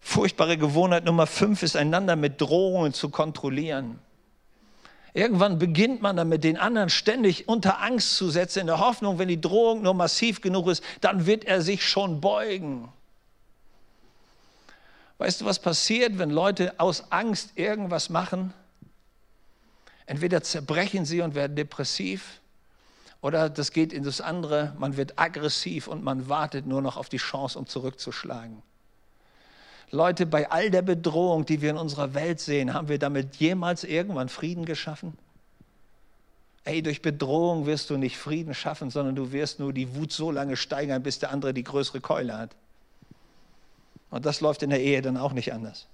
[0.00, 3.98] Furchtbare Gewohnheit Nummer fünf ist, einander mit Drohungen zu kontrollieren.
[5.14, 9.28] Irgendwann beginnt man damit, den anderen ständig unter Angst zu setzen, in der Hoffnung, wenn
[9.28, 12.88] die Drohung nur massiv genug ist, dann wird er sich schon beugen.
[15.22, 18.52] Weißt du, was passiert, wenn Leute aus Angst irgendwas machen?
[20.04, 22.40] Entweder zerbrechen sie und werden depressiv,
[23.20, 27.08] oder das geht in das andere, man wird aggressiv und man wartet nur noch auf
[27.08, 28.64] die Chance, um zurückzuschlagen.
[29.92, 33.84] Leute, bei all der Bedrohung, die wir in unserer Welt sehen, haben wir damit jemals
[33.84, 35.16] irgendwann Frieden geschaffen?
[36.64, 40.32] Ey, durch Bedrohung wirst du nicht Frieden schaffen, sondern du wirst nur die Wut so
[40.32, 42.56] lange steigern, bis der andere die größere Keule hat.
[44.12, 45.86] Und das läuft in der Ehe dann auch nicht anders.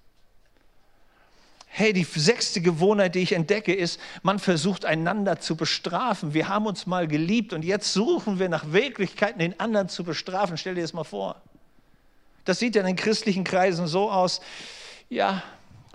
[1.69, 6.35] Hey, die sechste Gewohnheit, die ich entdecke, ist, man versucht einander zu bestrafen.
[6.35, 10.57] Wir haben uns mal geliebt und jetzt suchen wir nach Wirklichkeiten, den anderen zu bestrafen.
[10.57, 11.41] Stell dir das mal vor.
[12.45, 14.41] Das sieht ja in christlichen Kreisen so aus.
[15.09, 15.45] Ja,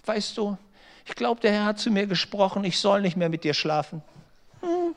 [0.05, 0.57] weißt du,
[1.05, 4.01] ich glaube, der Herr hat zu mir gesprochen, ich soll nicht mehr mit dir schlafen.
[4.61, 4.95] Hm.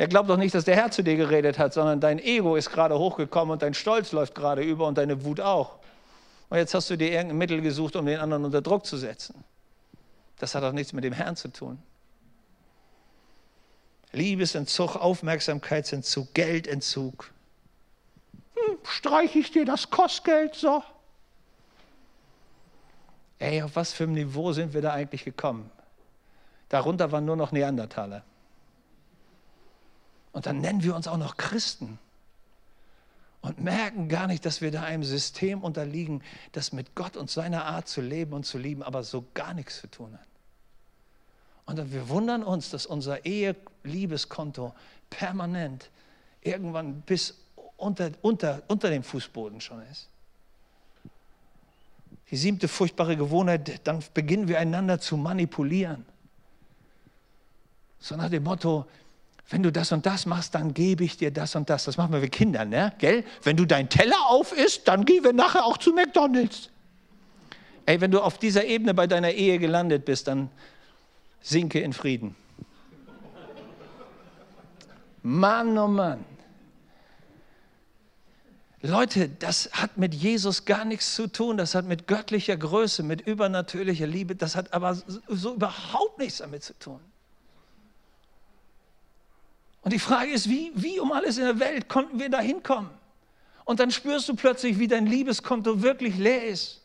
[0.00, 2.70] Er glaubt doch nicht, dass der Herr zu dir geredet hat, sondern dein Ego ist
[2.70, 5.76] gerade hochgekommen und dein Stolz läuft gerade über und deine Wut auch.
[6.48, 9.44] Und jetzt hast du dir irgendein Mittel gesucht, um den anderen unter Druck zu setzen.
[10.38, 11.82] Das hat doch nichts mit dem Herrn zu tun.
[14.12, 17.30] Liebesentzug, Aufmerksamkeitsentzug, Geldentzug.
[18.54, 20.82] Hm, streiche ich dir das Kostgeld so?
[23.38, 25.70] Ey, auf was für ein Niveau sind wir da eigentlich gekommen?
[26.70, 28.24] Darunter waren nur noch Neandertaler.
[30.32, 31.98] Und dann nennen wir uns auch noch Christen
[33.42, 37.64] und merken gar nicht, dass wir da einem System unterliegen, das mit Gott und seiner
[37.64, 40.26] Art zu leben und zu lieben, aber so gar nichts zu tun hat.
[41.66, 44.74] Und wir wundern uns, dass unser Ehe-Liebeskonto
[45.08, 45.88] permanent
[46.42, 47.36] irgendwann bis
[47.76, 50.08] unter, unter, unter dem Fußboden schon ist.
[52.30, 56.04] Die siebte furchtbare Gewohnheit, dann beginnen wir einander zu manipulieren.
[57.98, 58.86] So nach dem Motto,
[59.50, 61.84] wenn du das und das machst, dann gebe ich dir das und das.
[61.84, 62.92] Das machen wir mit Kindern, ne?
[62.98, 63.24] Gell?
[63.42, 66.70] Wenn du deinen Teller auf isst, dann gehen wir nachher auch zu McDonalds.
[67.84, 70.50] Ey, wenn du auf dieser Ebene bei deiner Ehe gelandet bist, dann
[71.40, 72.36] sinke in Frieden.
[75.22, 76.24] Mann, oh Mann.
[78.82, 81.56] Leute, das hat mit Jesus gar nichts zu tun.
[81.56, 86.62] Das hat mit göttlicher Größe, mit übernatürlicher Liebe, das hat aber so überhaupt nichts damit
[86.62, 87.00] zu tun.
[89.82, 92.90] Und die Frage ist, wie, wie um alles in der Welt konnten wir da hinkommen?
[93.64, 96.80] Und dann spürst du plötzlich, wie dein Liebeskonto wirklich leer ist.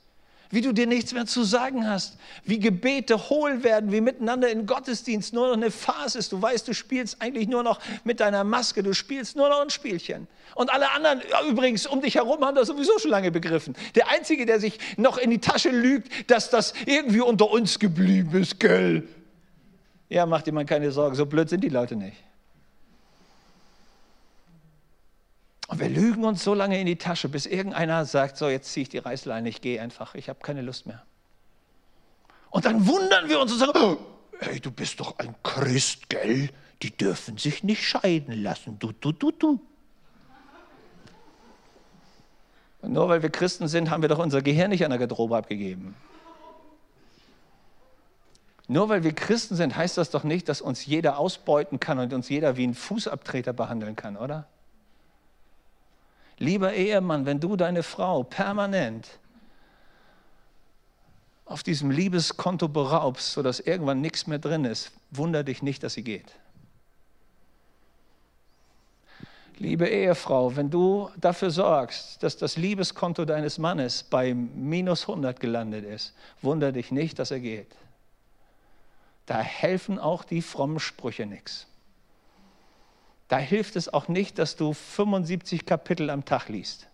[0.51, 2.17] Wie du dir nichts mehr zu sagen hast.
[2.43, 6.31] Wie Gebete hohl werden, wie miteinander in Gottesdienst nur noch eine Farce ist.
[6.31, 9.71] Du weißt, du spielst eigentlich nur noch mit deiner Maske, du spielst nur noch ein
[9.71, 10.27] Spielchen.
[10.53, 13.75] Und alle anderen ja, übrigens um dich herum haben das sowieso schon lange begriffen.
[13.95, 18.39] Der Einzige, der sich noch in die Tasche lügt, dass das irgendwie unter uns geblieben
[18.39, 19.07] ist, gell?
[20.07, 22.17] Ja, mach dir mal keine Sorgen, so blöd sind die Leute nicht.
[25.67, 28.83] Und wir lügen uns so lange in die Tasche, bis irgendeiner sagt, so jetzt ziehe
[28.83, 31.03] ich die Reißleine, ich gehe einfach, ich habe keine Lust mehr.
[32.51, 33.97] Und dann wundern wir uns und sagen,
[34.39, 36.49] hey, du bist doch ein Christ, gell?
[36.81, 39.59] Die dürfen sich nicht scheiden lassen, du, du, du, du.
[42.81, 45.35] Und nur weil wir Christen sind, haben wir doch unser Gehirn nicht an der Garderobe
[45.35, 45.95] abgegeben.
[48.67, 52.13] Nur weil wir Christen sind, heißt das doch nicht, dass uns jeder ausbeuten kann und
[52.13, 54.47] uns jeder wie einen Fußabtreter behandeln kann, oder?
[56.37, 59.19] Lieber Ehemann, wenn du deine Frau permanent
[61.45, 66.03] auf diesem Liebeskonto beraubst, sodass irgendwann nichts mehr drin ist, wunder dich nicht, dass sie
[66.03, 66.33] geht.
[69.57, 75.85] Liebe Ehefrau, wenn du dafür sorgst, dass das Liebeskonto deines Mannes bei minus 100 gelandet
[75.85, 77.73] ist, wunder dich nicht, dass er geht.
[79.27, 81.67] Da helfen auch die frommen Sprüche nichts.
[83.27, 86.87] Da hilft es auch nicht, dass du 75 Kapitel am Tag liest.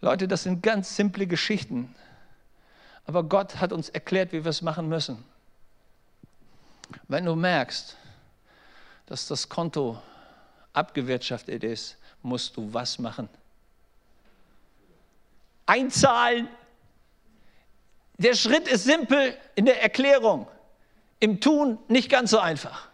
[0.00, 1.94] Leute, das sind ganz simple Geschichten.
[3.06, 5.24] Aber Gott hat uns erklärt, wie wir es machen müssen.
[7.08, 7.96] Wenn du merkst,
[9.06, 10.00] dass das Konto
[10.72, 13.28] abgewirtschaftet ist, musst du was machen?
[15.64, 16.48] Einzahlen.
[18.18, 20.48] Der Schritt ist simpel in der Erklärung.
[21.20, 22.88] Im Tun nicht ganz so einfach.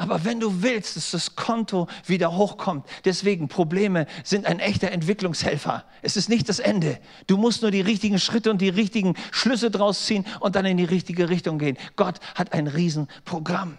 [0.00, 5.84] Aber wenn du willst, dass das Konto wieder hochkommt, deswegen Probleme sind ein echter Entwicklungshelfer.
[6.00, 6.98] Es ist nicht das Ende.
[7.26, 10.78] Du musst nur die richtigen Schritte und die richtigen Schlüsse draus ziehen und dann in
[10.78, 11.76] die richtige Richtung gehen.
[11.96, 13.76] Gott hat ein Riesenprogramm.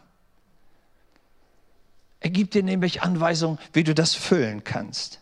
[2.20, 5.22] Er gibt dir nämlich Anweisungen, wie du das füllen kannst.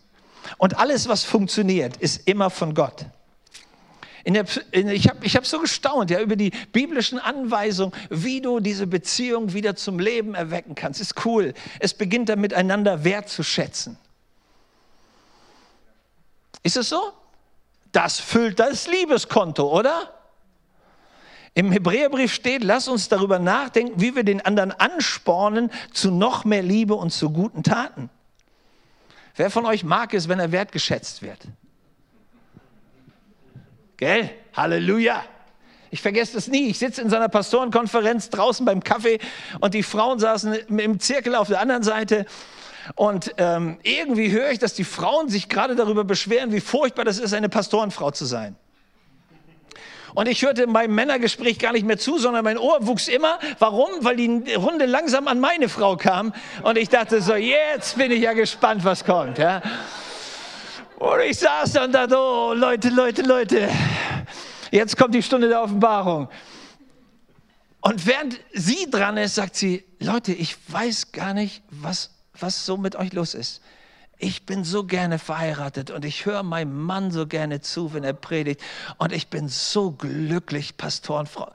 [0.58, 3.06] Und alles, was funktioniert, ist immer von Gott.
[4.24, 8.42] In der, in, ich habe ich hab so gestaunt ja, über die biblischen Anweisungen, wie
[8.42, 11.00] du diese Beziehung wieder zum Leben erwecken kannst.
[11.00, 11.54] Ist cool.
[11.80, 13.98] Es beginnt damit, einander wertzuschätzen.
[16.64, 17.14] Ist es so?
[17.92, 20.14] Das füllt das Liebeskonto, oder?
[21.54, 26.62] Im Hebräerbrief steht, lass uns darüber nachdenken, wie wir den anderen anspornen zu noch mehr
[26.62, 28.10] Liebe und zu guten Taten.
[29.36, 31.48] Wer von euch mag es, wenn er wertgeschätzt wird?
[34.00, 34.30] Gell?
[34.56, 35.26] Halleluja.
[35.92, 36.68] Ich vergesse das nie.
[36.70, 39.20] Ich sitze in so einer Pastorenkonferenz draußen beim Kaffee
[39.60, 42.26] und die Frauen saßen im Zirkel auf der anderen Seite.
[42.96, 47.20] Und ähm, irgendwie höre ich, dass die Frauen sich gerade darüber beschweren, wie furchtbar das
[47.20, 48.56] ist, eine Pastorenfrau zu sein.
[50.16, 53.38] Und ich hörte beim Männergespräch gar nicht mehr zu, sondern mein Ohr wuchs immer.
[53.60, 53.90] Warum?
[54.00, 56.34] Weil die Runde langsam an meine Frau kam.
[56.64, 59.38] Und ich dachte so, jetzt bin ich ja gespannt, was kommt.
[59.38, 59.62] Ja?
[61.00, 63.70] Und ich saß da und dachte, oh Leute, Leute, Leute,
[64.70, 66.28] jetzt kommt die Stunde der Offenbarung.
[67.80, 72.76] Und während sie dran ist, sagt sie, Leute, ich weiß gar nicht, was, was so
[72.76, 73.62] mit euch los ist.
[74.18, 78.12] Ich bin so gerne verheiratet und ich höre meinem Mann so gerne zu, wenn er
[78.12, 78.62] predigt.
[78.98, 81.54] Und ich bin so glücklich, Pastorenfrau.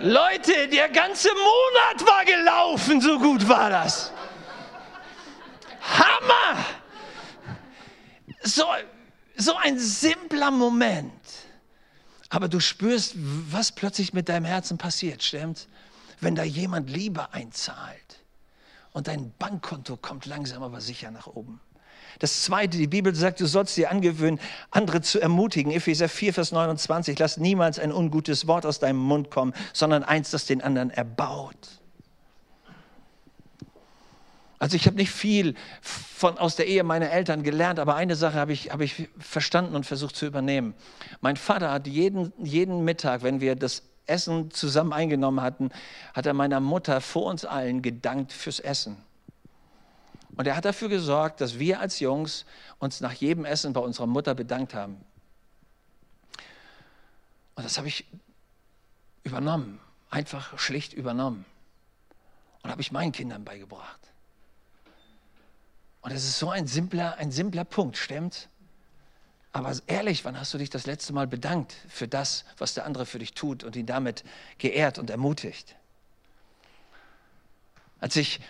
[0.00, 4.12] Leute, der ganze Monat war gelaufen, so gut war das.
[5.98, 6.64] Hammer!
[8.42, 8.64] So,
[9.36, 11.12] so ein simpler Moment.
[12.28, 15.66] Aber du spürst, was plötzlich mit deinem Herzen passiert, stimmt's?
[16.20, 18.20] wenn da jemand Liebe einzahlt
[18.92, 21.60] und dein Bankkonto kommt langsam aber sicher nach oben.
[22.18, 25.70] Das zweite, die Bibel sagt, du sollst dir angewöhnen, andere zu ermutigen.
[25.72, 30.30] Epheser 4, Vers 29, lass niemals ein ungutes Wort aus deinem Mund kommen, sondern eins,
[30.30, 31.79] das den anderen erbaut.
[34.60, 38.34] Also ich habe nicht viel von, aus der Ehe meiner Eltern gelernt, aber eine Sache
[38.34, 40.74] habe ich, hab ich verstanden und versucht zu übernehmen.
[41.22, 45.70] Mein Vater hat jeden, jeden Mittag, wenn wir das Essen zusammen eingenommen hatten,
[46.12, 48.98] hat er meiner Mutter vor uns allen gedankt fürs Essen.
[50.36, 52.44] Und er hat dafür gesorgt, dass wir als Jungs
[52.78, 55.02] uns nach jedem Essen bei unserer Mutter bedankt haben.
[57.54, 58.04] Und das habe ich
[59.22, 59.80] übernommen,
[60.10, 61.46] einfach schlicht übernommen.
[62.62, 64.09] Und habe ich meinen Kindern beigebracht.
[66.02, 68.48] Und es ist so ein simpler, ein simpler Punkt, stimmt?
[69.52, 73.04] Aber ehrlich, wann hast du dich das letzte Mal bedankt für das, was der andere
[73.04, 74.24] für dich tut und ihn damit
[74.58, 75.74] geehrt und ermutigt?
[77.98, 78.40] Als ich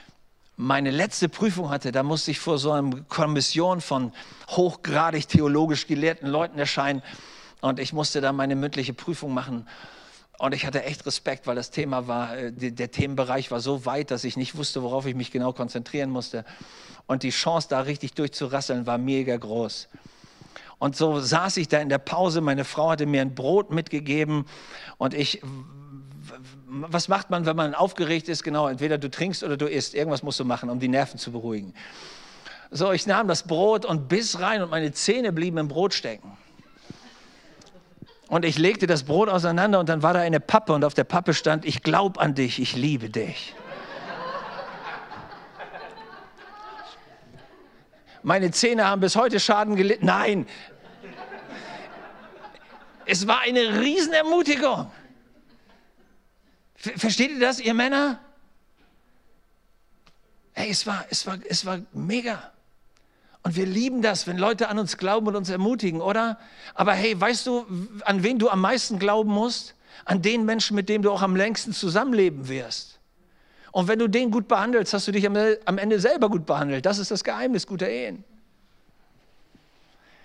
[0.57, 4.13] meine letzte Prüfung hatte, da musste ich vor so einer Kommission von
[4.49, 7.03] hochgradig theologisch gelehrten Leuten erscheinen
[7.63, 9.67] und ich musste da meine mündliche Prüfung machen.
[10.41, 14.11] Und ich hatte echt Respekt, weil das Thema war, äh, der Themenbereich war so weit,
[14.11, 16.47] dass ich nicht wusste, worauf ich mich genau konzentrieren musste.
[17.07, 19.89] Und die Chance, da richtig durchzurasseln, war mega groß.
[20.79, 22.41] Und so saß ich da in der Pause.
[22.41, 24.47] Meine Frau hatte mir ein Brot mitgegeben
[24.97, 25.43] und ich
[26.67, 28.43] was macht man, wenn man aufgeregt ist?
[28.43, 29.95] Genau, entweder du trinkst oder du isst.
[29.95, 31.75] Irgendwas musst du machen, um die Nerven zu beruhigen.
[32.71, 36.39] So, ich nahm das Brot und biss rein und meine Zähne blieben im Brot stecken.
[38.31, 41.03] Und ich legte das Brot auseinander und dann war da eine Pappe und auf der
[41.03, 43.57] Pappe stand, ich glaube an dich, ich liebe dich.
[48.23, 50.07] Meine Zähne haben bis heute Schaden gelitten.
[50.07, 50.47] Nein,
[53.05, 54.93] es war eine Riesenermutigung.
[56.77, 58.21] Versteht ihr das, ihr Männer?
[60.53, 62.53] Hey, es war, es war, es war mega.
[63.43, 66.39] Und wir lieben das, wenn Leute an uns glauben und uns ermutigen, oder?
[66.75, 67.67] Aber hey, weißt du,
[68.05, 69.75] an wen du am meisten glauben musst?
[70.05, 72.99] An den Menschen, mit denen du auch am längsten zusammenleben wirst.
[73.73, 76.85] Und wenn du den gut behandelst, hast du dich am Ende selber gut behandelt.
[76.87, 78.25] Das ist das Geheimnis guter Ehen.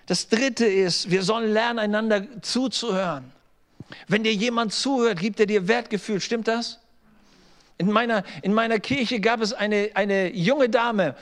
[0.06, 3.32] Das dritte ist, wir sollen lernen, einander zuzuhören.
[4.08, 6.20] Wenn dir jemand zuhört, gibt er dir Wertgefühl.
[6.20, 6.80] Stimmt das?
[7.78, 11.14] In meiner, in meiner Kirche gab es eine, eine junge Dame,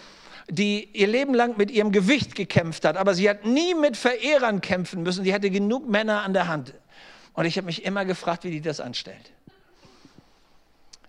[0.51, 4.61] die ihr Leben lang mit ihrem Gewicht gekämpft hat, aber sie hat nie mit Verehrern
[4.61, 5.25] kämpfen müssen.
[5.25, 6.75] Die hatte genug Männer an der Hand.
[7.33, 9.33] Und ich habe mich immer gefragt, wie die das anstellt.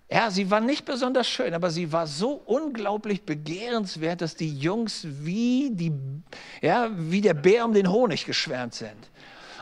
[0.09, 5.01] Ja, sie war nicht besonders schön, aber sie war so unglaublich begehrenswert, dass die Jungs
[5.03, 5.91] wie, die,
[6.61, 9.09] ja, wie der Bär um den Honig geschwärmt sind.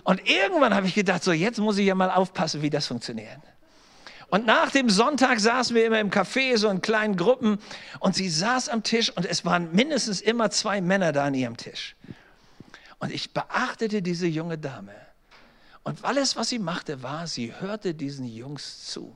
[0.04, 3.40] Und irgendwann habe ich gedacht, so jetzt muss ich ja mal aufpassen, wie das funktioniert.
[4.34, 7.60] Und nach dem Sonntag saßen wir immer im Café, so in kleinen Gruppen,
[8.00, 11.56] und sie saß am Tisch und es waren mindestens immer zwei Männer da an ihrem
[11.56, 11.96] Tisch.
[12.98, 14.96] Und ich beachtete diese junge Dame.
[15.84, 19.16] Und alles, was sie machte, war, sie hörte diesen Jungs zu.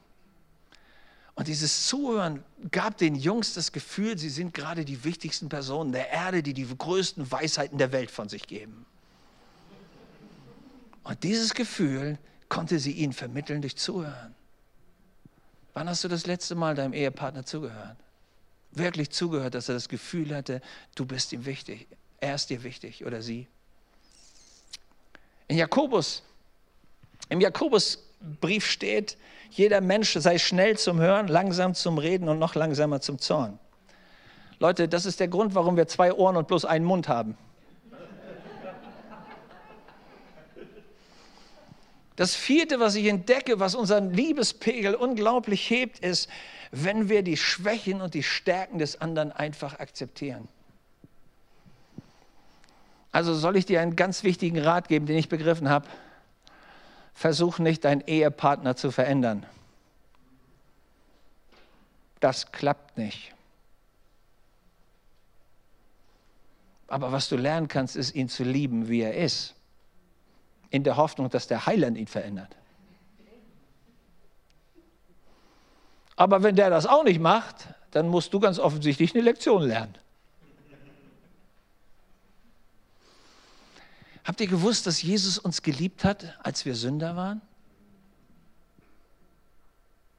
[1.34, 6.12] Und dieses Zuhören gab den Jungs das Gefühl, sie sind gerade die wichtigsten Personen der
[6.12, 8.86] Erde, die die größten Weisheiten der Welt von sich geben.
[11.04, 14.37] Und dieses Gefühl konnte sie ihnen vermitteln durch Zuhören.
[15.78, 17.98] Wann hast du das letzte Mal deinem Ehepartner zugehört?
[18.72, 20.60] wirklich zugehört, dass er das Gefühl hatte,
[20.96, 21.88] du bist ihm wichtig,
[22.20, 23.48] er ist dir wichtig oder sie.
[25.48, 26.24] In Jakobus,
[27.30, 29.18] im Jakobusbrief steht,
[29.52, 33.60] jeder Mensch sei schnell zum Hören, langsam zum Reden und noch langsamer zum Zorn.
[34.58, 37.38] Leute, das ist der Grund, warum wir zwei Ohren und bloß einen Mund haben.
[42.18, 46.28] Das vierte, was ich entdecke, was unseren Liebespegel unglaublich hebt, ist,
[46.72, 50.48] wenn wir die Schwächen und die Stärken des anderen einfach akzeptieren.
[53.12, 55.88] Also soll ich dir einen ganz wichtigen Rat geben, den ich begriffen habe.
[57.14, 59.46] Versuch nicht, deinen Ehepartner zu verändern.
[62.20, 63.32] Das klappt nicht.
[66.88, 69.54] Aber was du lernen kannst, ist, ihn zu lieben, wie er ist.
[70.70, 72.56] In der Hoffnung, dass der Heiland ihn verändert.
[76.16, 79.96] Aber wenn der das auch nicht macht, dann musst du ganz offensichtlich eine Lektion lernen.
[84.24, 87.42] Habt ihr gewusst, dass Jesus uns geliebt hat, als wir Sünder waren?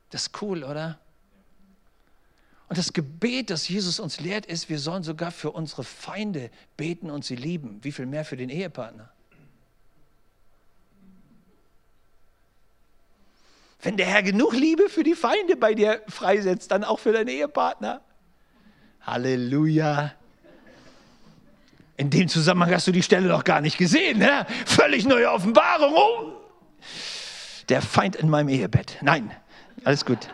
[0.09, 0.99] Das ist cool, oder?
[2.69, 7.11] Und das Gebet, das Jesus uns lehrt, ist, wir sollen sogar für unsere Feinde beten
[7.11, 7.83] und sie lieben.
[7.83, 9.11] Wie viel mehr für den Ehepartner?
[13.81, 17.29] Wenn der Herr genug Liebe für die Feinde bei dir freisetzt, dann auch für deinen
[17.29, 18.01] Ehepartner.
[19.03, 20.13] Halleluja.
[21.97, 24.19] In dem Zusammenhang hast du die Stelle noch gar nicht gesehen.
[24.19, 24.47] Ne?
[24.67, 25.95] Völlig neue Offenbarung.
[25.95, 26.33] Oh.
[27.69, 28.99] Der Feind in meinem Ehebett.
[29.01, 29.31] Nein,
[29.85, 30.29] alles gut.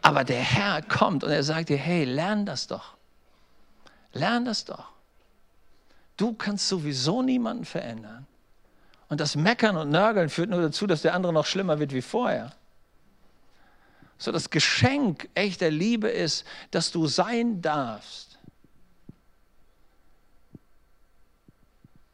[0.00, 2.96] Aber der Herr kommt und er sagt dir, hey, lern das doch.
[4.12, 4.92] Lern das doch.
[6.16, 8.26] Du kannst sowieso niemanden verändern.
[9.08, 12.02] Und das Meckern und Nörgeln führt nur dazu, dass der andere noch schlimmer wird wie
[12.02, 12.52] vorher.
[14.18, 18.38] So das Geschenk echter Liebe ist, dass du sein darfst.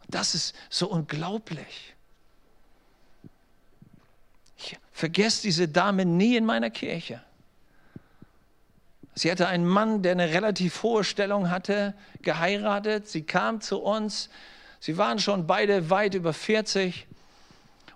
[0.09, 1.95] Das ist so unglaublich.
[4.59, 7.21] Ich vergesse diese Dame nie in meiner Kirche.
[9.17, 13.09] Sie hatte einen Mann, der eine relativ hohe Stellung hatte, geheiratet.
[13.09, 14.29] Sie kam zu uns.
[14.85, 17.07] Sie waren schon beide weit über 40.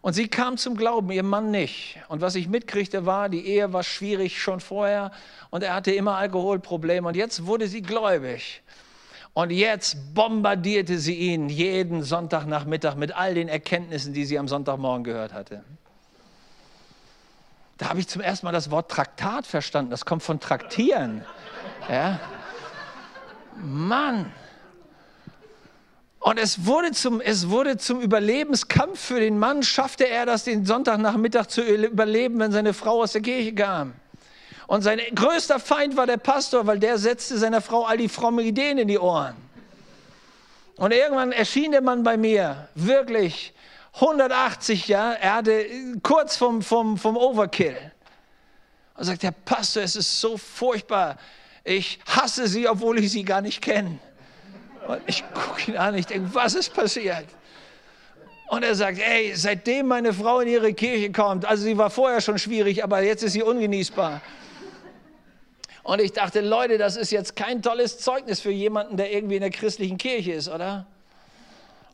[0.00, 1.98] Und sie kam zum Glauben, ihr Mann nicht.
[2.08, 5.10] Und was ich mitkriegte war, die Ehe war schwierig schon vorher
[5.50, 7.06] und er hatte immer Alkoholprobleme.
[7.06, 8.62] Und jetzt wurde sie gläubig.
[9.34, 15.04] Und jetzt bombardierte sie ihn jeden Sonntagnachmittag mit all den Erkenntnissen, die sie am Sonntagmorgen
[15.04, 15.62] gehört hatte.
[17.76, 19.90] Da habe ich zum ersten Mal das Wort Traktat verstanden.
[19.90, 21.22] Das kommt von Traktieren.
[21.90, 22.18] Ja?
[23.56, 24.32] Mann.
[26.20, 29.62] Und es wurde, zum, es wurde zum Überlebenskampf für den Mann.
[29.62, 33.94] Schaffte er das, den Sonntagnachmittag zu überleben, wenn seine Frau aus der Kirche kam?
[34.66, 38.44] Und sein größter Feind war der Pastor, weil der setzte seiner Frau all die frommen
[38.44, 39.34] Ideen in die Ohren.
[40.76, 43.54] Und irgendwann erschien der Mann bei mir, wirklich
[43.94, 45.66] 180, ja, er hatte
[46.02, 47.76] kurz vom, vom, vom Overkill.
[48.94, 51.16] Und sagt, Herr Pastor, es ist so furchtbar.
[51.64, 53.98] Ich hasse sie, obwohl ich sie gar nicht kenne.
[54.86, 57.26] Und ich gucke ihn an, ich denke, was ist passiert?
[58.48, 62.20] Und er sagt, ey, seitdem meine Frau in ihre Kirche kommt, also sie war vorher
[62.20, 64.22] schon schwierig, aber jetzt ist sie ungenießbar.
[65.82, 69.42] Und ich dachte, Leute, das ist jetzt kein tolles Zeugnis für jemanden, der irgendwie in
[69.42, 70.86] der christlichen Kirche ist, oder?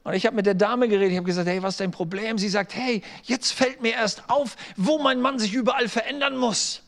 [0.05, 2.37] Und ich habe mit der Dame geredet, ich habe gesagt, hey, was ist dein Problem?
[2.37, 6.83] Sie sagt, hey, jetzt fällt mir erst auf, wo mein Mann sich überall verändern muss.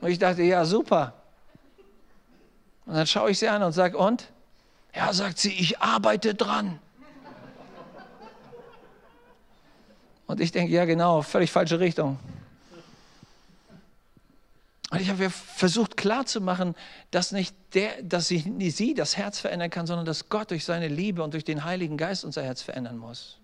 [0.00, 1.14] Und ich dachte, ja, super.
[2.86, 4.28] Und dann schaue ich sie an und sage, und?
[4.94, 6.78] Ja, sagt sie, ich arbeite dran.
[10.26, 12.18] Und ich denke, ja genau, völlig falsche Richtung.
[14.90, 16.74] Und ich habe versucht klarzumachen,
[17.10, 20.88] dass nicht der, dass sie, sie das Herz verändern kann, sondern dass Gott durch seine
[20.88, 23.38] Liebe und durch den Heiligen Geist unser Herz verändern muss.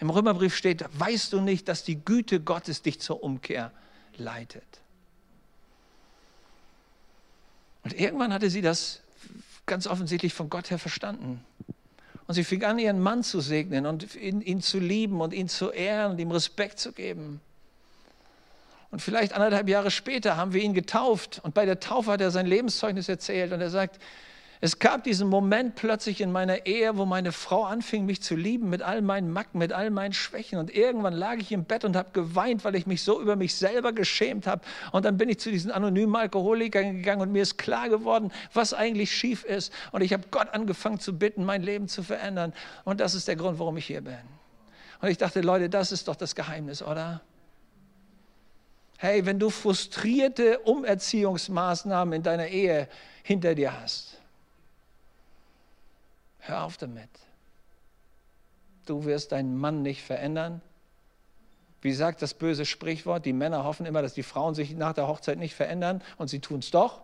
[0.00, 3.72] Im Römerbrief steht, weißt du nicht, dass die Güte Gottes dich zur Umkehr
[4.18, 4.83] leitet?
[7.84, 9.00] Und irgendwann hatte sie das
[9.66, 11.44] ganz offensichtlich von Gott her verstanden.
[12.26, 15.48] Und sie fing an, ihren Mann zu segnen und ihn, ihn zu lieben und ihn
[15.48, 17.40] zu ehren und ihm Respekt zu geben.
[18.90, 21.40] Und vielleicht anderthalb Jahre später haben wir ihn getauft.
[21.42, 23.52] Und bei der Taufe hat er sein Lebenszeugnis erzählt.
[23.52, 24.00] Und er sagt,
[24.60, 28.70] es gab diesen Moment plötzlich in meiner Ehe, wo meine Frau anfing, mich zu lieben
[28.70, 30.58] mit all meinen Macken, mit all meinen Schwächen.
[30.58, 33.54] Und irgendwann lag ich im Bett und habe geweint, weil ich mich so über mich
[33.54, 34.62] selber geschämt habe.
[34.92, 38.72] Und dann bin ich zu diesen anonymen Alkoholikern gegangen und mir ist klar geworden, was
[38.72, 39.72] eigentlich schief ist.
[39.92, 42.52] Und ich habe Gott angefangen zu bitten, mein Leben zu verändern.
[42.84, 44.16] Und das ist der Grund, warum ich hier bin.
[45.00, 47.20] Und ich dachte, Leute, das ist doch das Geheimnis, oder?
[48.96, 52.88] Hey, wenn du frustrierte Umerziehungsmaßnahmen in deiner Ehe
[53.22, 54.13] hinter dir hast,
[56.46, 57.10] hör auf damit.
[58.86, 60.60] Du wirst deinen Mann nicht verändern.
[61.80, 63.26] Wie sagt das böse Sprichwort?
[63.26, 66.40] Die Männer hoffen immer, dass die Frauen sich nach der Hochzeit nicht verändern und sie
[66.40, 67.02] tun es doch.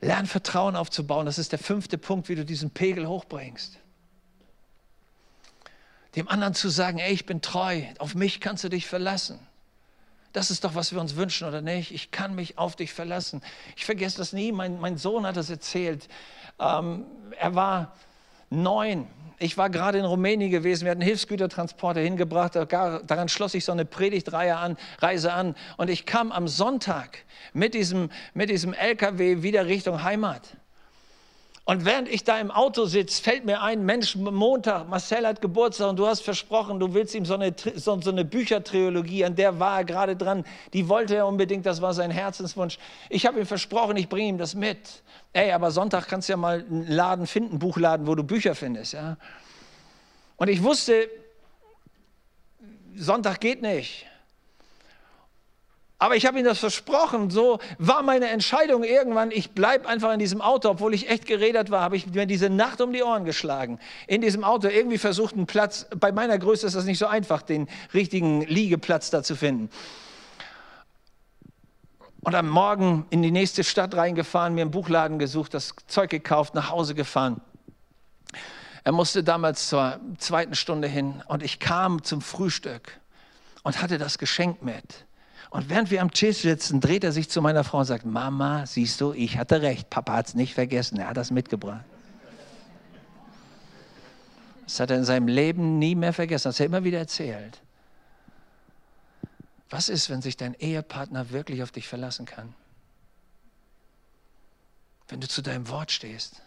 [0.00, 1.26] Lern Vertrauen aufzubauen.
[1.26, 3.78] Das ist der fünfte Punkt, wie du diesen Pegel hochbringst.
[6.14, 9.38] Dem anderen zu sagen, ey, ich bin treu, auf mich kannst du dich verlassen.
[10.34, 11.92] Das ist doch, was wir uns wünschen, oder nicht?
[11.92, 13.40] Ich kann mich auf dich verlassen.
[13.76, 14.50] Ich vergesse das nie.
[14.50, 16.08] Mein, mein Sohn hat das erzählt.
[16.58, 17.04] Ähm,
[17.38, 17.94] er war
[18.50, 19.06] neun.
[19.38, 20.86] Ich war gerade in Rumänien gewesen.
[20.86, 22.56] Wir hatten Hilfsgütertransporter hingebracht.
[22.56, 25.54] Daran schloss sich so eine Predigtreihe an, Reise an.
[25.76, 27.18] Und ich kam am Sonntag
[27.52, 30.56] mit diesem, mit diesem LKW wieder Richtung Heimat.
[31.66, 35.88] Und während ich da im Auto sitze, fällt mir ein, Mensch, Montag, Marcel hat Geburtstag
[35.88, 39.58] und du hast versprochen, du willst ihm so eine, so, so eine Büchertrilogie, an der
[39.58, 40.44] war er gerade dran,
[40.74, 42.78] die wollte er unbedingt, das war sein Herzenswunsch.
[43.08, 45.02] Ich habe ihm versprochen, ich bringe ihm das mit.
[45.32, 48.54] Ey, aber Sonntag kannst du ja mal einen Laden finden, einen Buchladen, wo du Bücher
[48.54, 48.92] findest.
[48.92, 49.16] Ja?
[50.36, 51.08] Und ich wusste,
[52.94, 54.06] Sonntag geht nicht.
[55.98, 57.30] Aber ich habe ihm das versprochen.
[57.30, 61.70] So war meine Entscheidung irgendwann, ich bleibe einfach in diesem Auto, obwohl ich echt geredet
[61.70, 63.78] war, habe ich mir diese Nacht um die Ohren geschlagen.
[64.06, 67.42] In diesem Auto irgendwie versucht, einen Platz, bei meiner Größe ist das nicht so einfach,
[67.42, 69.70] den richtigen Liegeplatz da zu finden.
[72.20, 76.54] Und am Morgen in die nächste Stadt reingefahren, mir einen Buchladen gesucht, das Zeug gekauft,
[76.54, 77.40] nach Hause gefahren.
[78.82, 82.98] Er musste damals zur zweiten Stunde hin und ich kam zum Frühstück
[83.62, 85.06] und hatte das Geschenk mit.
[85.54, 88.66] Und während wir am Tisch sitzen, dreht er sich zu meiner Frau und sagt, Mama,
[88.66, 91.84] siehst du, ich hatte recht, Papa hat es nicht vergessen, er hat das mitgebracht.
[94.64, 97.60] Das hat er in seinem Leben nie mehr vergessen, das hat er immer wieder erzählt.
[99.70, 102.52] Was ist, wenn sich dein Ehepartner wirklich auf dich verlassen kann?
[105.06, 106.42] Wenn du zu deinem Wort stehst,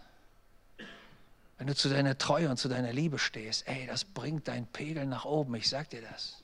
[1.58, 5.06] wenn du zu deiner Treue und zu deiner Liebe stehst, ey, das bringt deinen Pegel
[5.06, 6.44] nach oben, ich sag dir das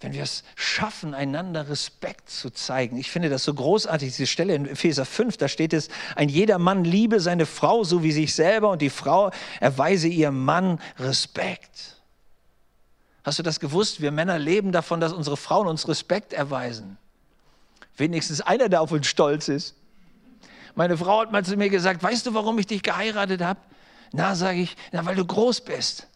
[0.00, 2.96] wenn wir es schaffen, einander Respekt zu zeigen.
[2.98, 6.58] Ich finde das so großartig, diese Stelle in Epheser 5, da steht es, ein jeder
[6.58, 9.30] Mann liebe seine Frau so wie sich selber und die Frau
[9.60, 11.96] erweise ihrem Mann Respekt.
[13.24, 14.00] Hast du das gewusst?
[14.00, 16.96] Wir Männer leben davon, dass unsere Frauen uns Respekt erweisen.
[17.96, 19.74] Wenigstens einer, der auf uns stolz ist.
[20.76, 23.60] Meine Frau hat mal zu mir gesagt, weißt du, warum ich dich geheiratet habe?
[24.12, 26.07] Na, sage ich, na, weil du groß bist.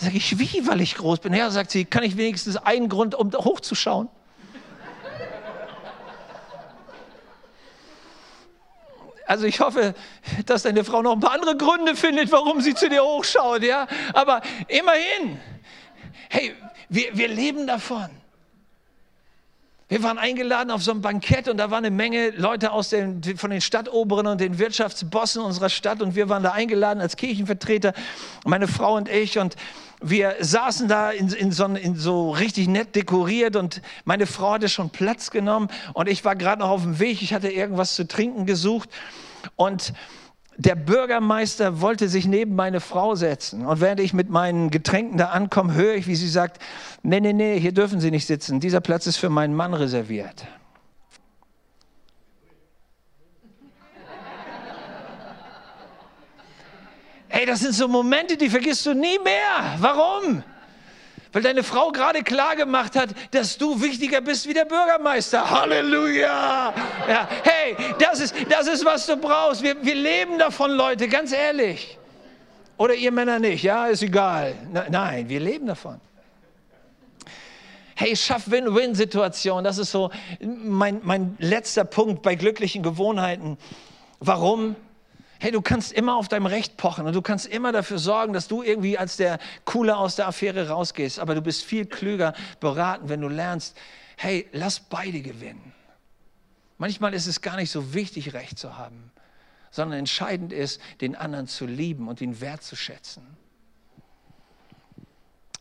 [0.00, 1.34] Sag ich, wie, weil ich groß bin?
[1.34, 4.08] Ja, sagt sie, kann ich wenigstens einen Grund, um hochzuschauen?
[9.26, 9.94] Also ich hoffe,
[10.46, 13.86] dass deine Frau noch ein paar andere Gründe findet, warum sie zu dir hochschaut, ja.
[14.14, 15.38] Aber immerhin,
[16.30, 16.54] hey,
[16.88, 18.08] wir, wir leben davon.
[19.90, 23.22] Wir waren eingeladen auf so ein Bankett und da war eine Menge Leute aus den,
[23.38, 27.94] von den Stadtoberen und den Wirtschaftsbossen unserer Stadt und wir waren da eingeladen als Kirchenvertreter,
[28.44, 29.38] meine Frau und ich.
[29.38, 29.56] Und
[30.02, 34.68] wir saßen da in, in, so, in so richtig nett dekoriert und meine Frau hatte
[34.68, 38.06] schon Platz genommen und ich war gerade noch auf dem Weg, ich hatte irgendwas zu
[38.06, 38.90] trinken gesucht
[39.56, 39.94] und
[40.58, 43.64] der Bürgermeister wollte sich neben meine Frau setzen.
[43.64, 46.60] Und während ich mit meinen Getränken da ankomme, höre ich, wie sie sagt,
[47.04, 48.58] nee, nee, nee, hier dürfen Sie nicht sitzen.
[48.58, 50.46] Dieser Platz ist für meinen Mann reserviert.
[57.28, 59.76] Hey, das sind so Momente, die vergisst du nie mehr.
[59.78, 60.42] Warum?
[61.32, 65.48] Weil deine Frau gerade klar gemacht hat, dass du wichtiger bist wie der Bürgermeister.
[65.48, 66.72] Halleluja!
[67.08, 69.62] Ja, hey, das ist, das ist, was du brauchst.
[69.62, 71.98] Wir, wir leben davon, Leute, ganz ehrlich.
[72.76, 74.54] Oder ihr Männer nicht, ja, ist egal.
[74.88, 76.00] Nein, wir leben davon.
[77.96, 79.64] Hey, schaff Win-Win-Situation.
[79.64, 83.58] Das ist so mein, mein letzter Punkt bei glücklichen Gewohnheiten.
[84.20, 84.76] Warum?
[85.40, 88.48] Hey, du kannst immer auf deinem Recht pochen und du kannst immer dafür sorgen, dass
[88.48, 91.20] du irgendwie als der Coole aus der Affäre rausgehst.
[91.20, 93.76] Aber du bist viel klüger beraten, wenn du lernst,
[94.16, 95.72] hey, lass beide gewinnen.
[96.76, 99.12] Manchmal ist es gar nicht so wichtig, Recht zu haben,
[99.70, 103.24] sondern entscheidend ist, den anderen zu lieben und ihn wertzuschätzen.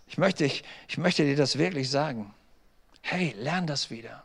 [0.08, 2.34] Ich möchte, ich, ich möchte dir das wirklich sagen.
[3.02, 4.24] Hey, lern das wieder.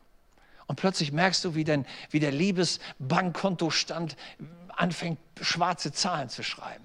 [0.67, 4.17] Und plötzlich merkst du, wie, dein, wie der Liebesbankkontostand
[4.77, 6.85] anfängt, schwarze Zahlen zu schreiben.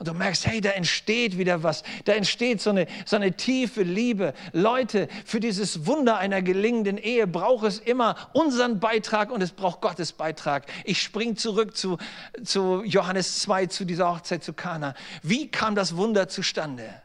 [0.00, 1.82] Und du merkst, hey, da entsteht wieder was.
[2.06, 4.32] Da entsteht so eine, so eine tiefe Liebe.
[4.52, 9.82] Leute, für dieses Wunder einer gelingenden Ehe braucht es immer unseren Beitrag und es braucht
[9.82, 10.64] Gottes Beitrag.
[10.84, 11.98] Ich spring zurück zu,
[12.42, 14.94] zu Johannes 2, zu dieser Hochzeit zu Kana.
[15.22, 17.02] Wie kam das Wunder zustande?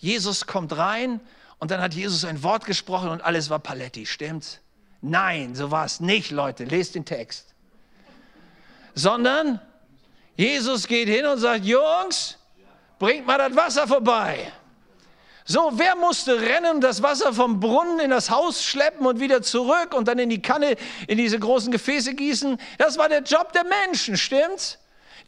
[0.00, 1.20] Jesus kommt rein
[1.58, 4.60] und dann hat Jesus ein Wort gesprochen und alles war Paletti, stimmt's?
[5.02, 6.64] Nein, so war es nicht, Leute.
[6.64, 7.54] Lest den Text.
[8.96, 9.60] Sondern
[10.36, 12.36] Jesus geht hin und sagt, Jungs,
[12.98, 14.52] bringt mal das Wasser vorbei.
[15.44, 19.94] So, wer musste rennen, das Wasser vom Brunnen in das Haus schleppen und wieder zurück
[19.94, 20.74] und dann in die Kanne,
[21.06, 22.58] in diese großen Gefäße gießen?
[22.78, 24.78] Das war der Job der Menschen, stimmt's?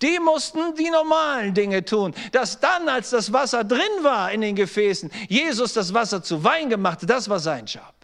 [0.02, 2.14] Die mussten die normalen Dinge tun.
[2.32, 6.68] Dass dann, als das Wasser drin war in den Gefäßen, Jesus das Wasser zu Wein
[6.68, 7.97] gemacht das war sein Job.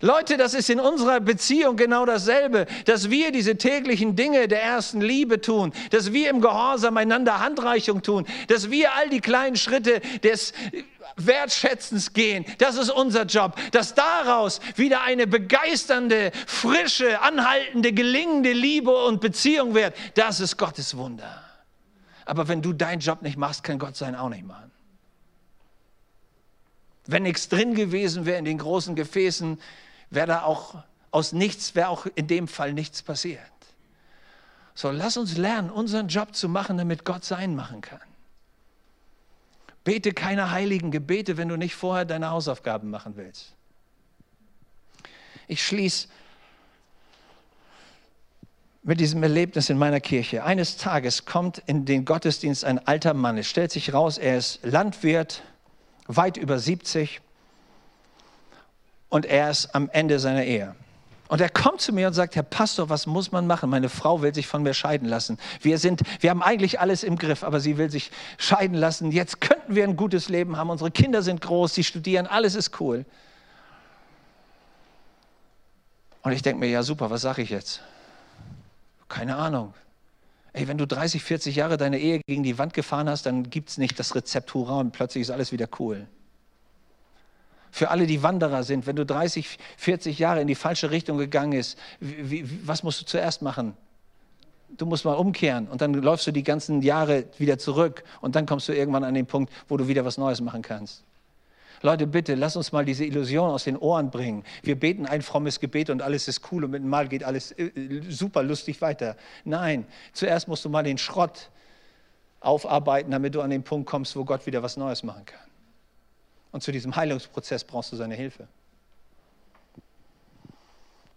[0.00, 5.00] Leute, das ist in unserer Beziehung genau dasselbe, dass wir diese täglichen Dinge der ersten
[5.00, 10.00] Liebe tun, dass wir im Gehorsam einander Handreichung tun, dass wir all die kleinen Schritte
[10.22, 10.52] des
[11.16, 12.44] Wertschätzens gehen.
[12.58, 13.56] Das ist unser Job.
[13.72, 20.96] Dass daraus wieder eine begeisternde, frische, anhaltende, gelingende Liebe und Beziehung wird, das ist Gottes
[20.96, 21.42] Wunder.
[22.24, 24.70] Aber wenn du deinen Job nicht machst, kann Gott seinen auch nicht machen.
[27.06, 29.60] Wenn nichts drin gewesen wäre in den großen Gefäßen,
[30.14, 33.40] wäre da auch aus nichts, wäre auch in dem Fall nichts passiert.
[34.74, 38.00] So, lass uns lernen, unseren Job zu machen, damit Gott sein machen kann.
[39.84, 43.52] Bete keine heiligen Gebete, wenn du nicht vorher deine Hausaufgaben machen willst.
[45.46, 46.08] Ich schließe
[48.82, 50.42] mit diesem Erlebnis in meiner Kirche.
[50.42, 53.38] Eines Tages kommt in den Gottesdienst ein alter Mann.
[53.38, 55.42] Es stellt sich raus, er ist Landwirt,
[56.06, 57.20] weit über 70
[59.14, 60.74] und er ist am Ende seiner Ehe.
[61.28, 63.70] Und er kommt zu mir und sagt, Herr Pastor, was muss man machen?
[63.70, 65.38] Meine Frau will sich von mir scheiden lassen.
[65.60, 69.12] Wir, sind, wir haben eigentlich alles im Griff, aber sie will sich scheiden lassen.
[69.12, 70.68] Jetzt könnten wir ein gutes Leben haben.
[70.68, 73.04] Unsere Kinder sind groß, sie studieren, alles ist cool.
[76.22, 77.82] Und ich denke mir, ja super, was sage ich jetzt?
[79.08, 79.74] Keine Ahnung.
[80.54, 83.68] Ey, wenn du 30, 40 Jahre deine Ehe gegen die Wand gefahren hast, dann gibt
[83.68, 86.08] es nicht das Rezept Hurra und plötzlich ist alles wieder cool
[87.74, 91.50] für alle, die Wanderer sind, wenn du 30, 40 Jahre in die falsche Richtung gegangen
[91.50, 93.76] bist, wie, wie, was musst du zuerst machen?
[94.68, 98.46] Du musst mal umkehren und dann läufst du die ganzen Jahre wieder zurück und dann
[98.46, 101.02] kommst du irgendwann an den Punkt, wo du wieder was Neues machen kannst.
[101.82, 104.44] Leute, bitte, lass uns mal diese Illusion aus den Ohren bringen.
[104.62, 107.50] Wir beten ein frommes Gebet und alles ist cool und mit dem Mal geht alles
[107.58, 107.72] äh,
[108.08, 109.16] super lustig weiter.
[109.44, 111.50] Nein, zuerst musst du mal den Schrott
[112.38, 115.53] aufarbeiten, damit du an den Punkt kommst, wo Gott wieder was Neues machen kann.
[116.54, 118.46] Und zu diesem Heilungsprozess brauchst du seine Hilfe.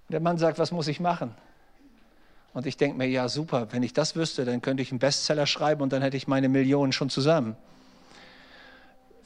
[0.10, 1.32] Der Mann sagt, was muss ich machen?
[2.56, 5.46] Und ich denke mir, ja super, wenn ich das wüsste, dann könnte ich einen Bestseller
[5.46, 7.56] schreiben und dann hätte ich meine Millionen schon zusammen.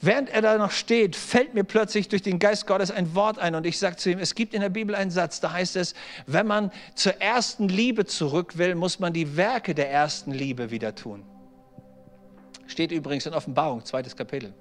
[0.02, 3.54] Während er da noch steht, fällt mir plötzlich durch den Geist Gottes ein Wort ein
[3.54, 5.94] und ich sage zu ihm, es gibt in der Bibel einen Satz, da heißt es,
[6.26, 10.94] wenn man zur ersten Liebe zurück will, muss man die Werke der ersten Liebe wieder
[10.94, 11.24] tun.
[12.66, 14.52] Steht übrigens in Offenbarung, zweites Kapitel.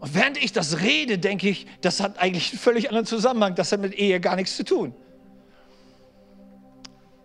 [0.00, 3.54] Und während ich das rede, denke ich, das hat eigentlich einen völlig anderen Zusammenhang.
[3.54, 4.94] Das hat mit Ehe gar nichts zu tun.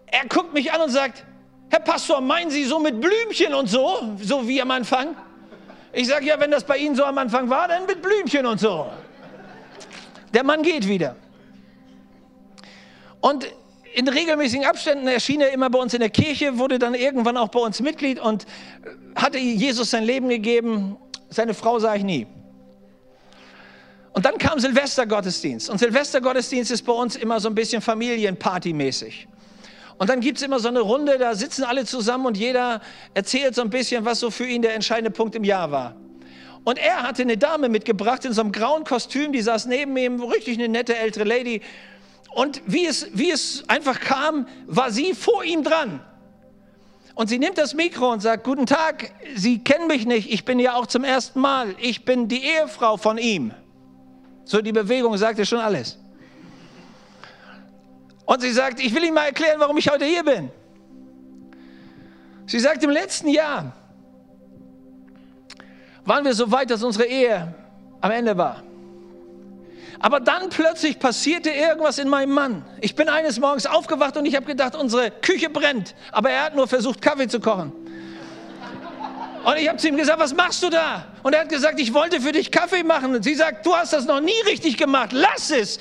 [0.08, 1.26] Er guckt mich an und sagt,
[1.70, 5.16] Herr Pastor, meinen Sie so mit Blümchen und so, so wie am Anfang?
[5.94, 8.60] Ich sage, ja, wenn das bei Ihnen so am Anfang war, dann mit Blümchen und
[8.60, 8.88] so.
[10.34, 11.16] Der Mann geht wieder.
[13.20, 13.48] Und
[13.94, 17.50] in regelmäßigen Abständen erschien er immer bei uns in der Kirche, wurde dann irgendwann auch
[17.50, 18.46] bei uns Mitglied und
[19.16, 20.98] hatte Jesus sein Leben gegeben.
[21.30, 22.28] Seine Frau sah ich nie.
[24.14, 25.70] Und dann kam Silvestergottesdienst.
[25.70, 29.28] Und Silvestergottesdienst ist bei uns immer so ein bisschen familienpartymäßig.
[29.98, 32.82] Und dann gibt es immer so eine Runde, da sitzen alle zusammen und jeder
[33.14, 35.96] erzählt so ein bisschen, was so für ihn der entscheidende Punkt im Jahr war.
[36.64, 40.22] Und er hatte eine Dame mitgebracht in so einem grauen Kostüm, die saß neben ihm,
[40.22, 41.62] richtig eine nette ältere Lady.
[42.34, 46.02] Und wie es, wie es einfach kam, war sie vor ihm dran.
[47.14, 50.60] Und sie nimmt das Mikro und sagt, guten Tag, Sie kennen mich nicht, ich bin
[50.60, 53.54] ja auch zum ersten Mal, ich bin die Ehefrau von ihm.
[54.52, 55.98] So die Bewegung sagte schon alles.
[58.26, 60.52] Und sie sagt, ich will Ihnen mal erklären, warum ich heute hier bin.
[62.48, 63.72] Sie sagt, im letzten Jahr
[66.04, 67.56] waren wir so weit, dass unsere Ehe
[68.02, 68.62] am Ende war.
[70.02, 72.66] Aber dann plötzlich passierte irgendwas in meinem Mann.
[72.82, 75.96] Ich bin eines Morgens aufgewacht und ich habe gedacht, unsere Küche brennt.
[76.12, 77.72] Aber er hat nur versucht, Kaffee zu kochen.
[79.44, 81.08] Und ich habe zu ihm gesagt, was machst du da?
[81.24, 83.16] Und er hat gesagt, ich wollte für dich Kaffee machen.
[83.16, 85.80] Und sie sagt, du hast das noch nie richtig gemacht, lass es.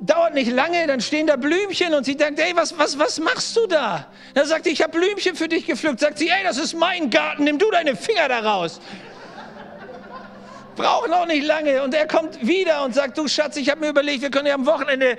[0.00, 3.56] dauert nicht lange, dann stehen da Blümchen und sie denkt, ey, was, was, was machst
[3.56, 4.06] du da?
[4.34, 6.00] Dann sagt sie, ich habe Blümchen für dich gepflückt.
[6.00, 8.80] Sagt sie, ey, das ist mein Garten, nimm du deine Finger da raus.
[10.76, 11.82] Braucht noch nicht lange.
[11.82, 14.54] Und er kommt wieder und sagt, du Schatz, ich habe mir überlegt, wir können ja
[14.54, 15.16] am Wochenende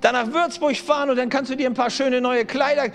[0.00, 2.92] da nach Würzburg fahren und dann kannst du dir ein paar schöne neue Kleider.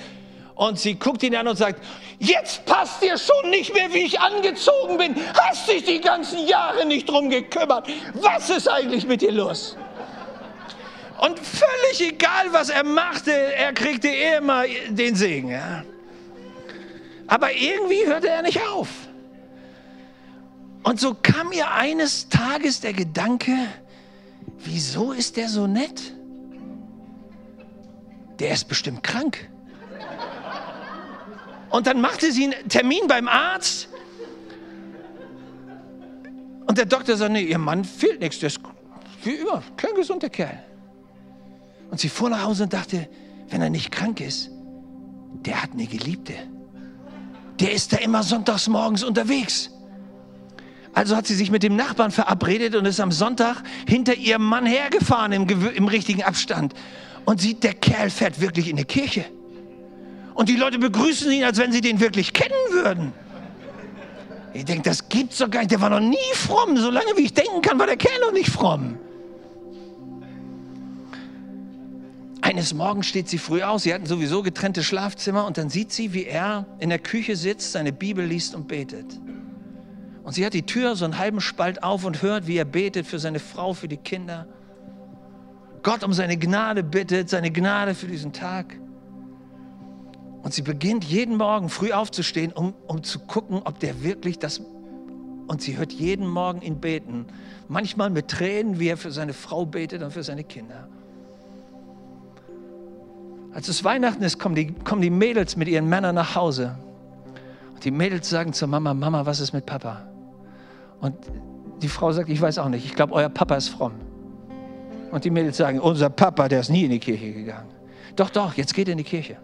[0.55, 1.83] Und sie guckt ihn an und sagt,
[2.19, 5.15] jetzt passt dir schon nicht mehr, wie ich angezogen bin.
[5.33, 7.87] Hast dich die ganzen Jahre nicht drum gekümmert.
[8.13, 9.75] Was ist eigentlich mit dir los?
[11.19, 15.49] Und völlig egal, was er machte, er kriegte immer den Segen.
[15.49, 15.83] Ja.
[17.27, 18.89] Aber irgendwie hörte er nicht auf.
[20.83, 23.55] Und so kam mir eines Tages der Gedanke,
[24.59, 26.13] wieso ist der so nett?
[28.39, 29.49] Der ist bestimmt krank.
[31.73, 33.89] Und dann machte sie einen Termin beim Arzt.
[36.67, 38.59] Und der Doktor sagte, nee, ihr Mann fehlt nichts, der ist
[39.23, 40.63] wie immer, kein gesunder Kerl.
[41.89, 43.09] Und sie fuhr nach Hause und dachte,
[43.49, 44.51] wenn er nicht krank ist,
[45.45, 46.35] der hat eine Geliebte.
[47.59, 49.71] Der ist da immer sonntags morgens unterwegs.
[50.93, 54.67] Also hat sie sich mit dem Nachbarn verabredet und ist am Sonntag hinter ihrem Mann
[54.67, 56.75] hergefahren im, im richtigen Abstand.
[57.25, 59.25] Und sieht, der Kerl fährt wirklich in die Kirche.
[60.33, 63.13] Und die Leute begrüßen ihn, als wenn sie den wirklich kennen würden.
[64.53, 65.71] Ich denke, das gibt's doch gar nicht.
[65.71, 66.77] Der war noch nie fromm.
[66.77, 68.97] Solange wie ich denken kann, war der Kerl noch nicht fromm.
[72.41, 76.13] Eines Morgens steht sie früh aus, sie hatten sowieso getrennte Schlafzimmer und dann sieht sie,
[76.13, 79.05] wie er in der Küche sitzt, seine Bibel liest und betet.
[80.23, 83.07] Und sie hat die Tür so einen halben Spalt auf und hört, wie er betet
[83.07, 84.45] für seine Frau, für die Kinder.
[85.83, 88.77] Gott um seine Gnade bittet, seine Gnade für diesen Tag.
[90.43, 94.61] Und sie beginnt jeden Morgen früh aufzustehen, um, um zu gucken, ob der wirklich das...
[95.47, 97.25] Und sie hört jeden Morgen ihn beten.
[97.67, 100.87] Manchmal mit Tränen, wie er für seine Frau betet und für seine Kinder.
[103.53, 106.75] Als es Weihnachten ist, kommen die, kommen die Mädels mit ihren Männern nach Hause.
[107.73, 110.07] Und die Mädels sagen zur Mama, Mama, was ist mit Papa?
[110.99, 111.15] Und
[111.81, 113.93] die Frau sagt, ich weiß auch nicht, ich glaube, euer Papa ist fromm.
[115.11, 117.69] Und die Mädels sagen, unser Papa, der ist nie in die Kirche gegangen.
[118.15, 119.37] Doch, doch, jetzt geht er in die Kirche.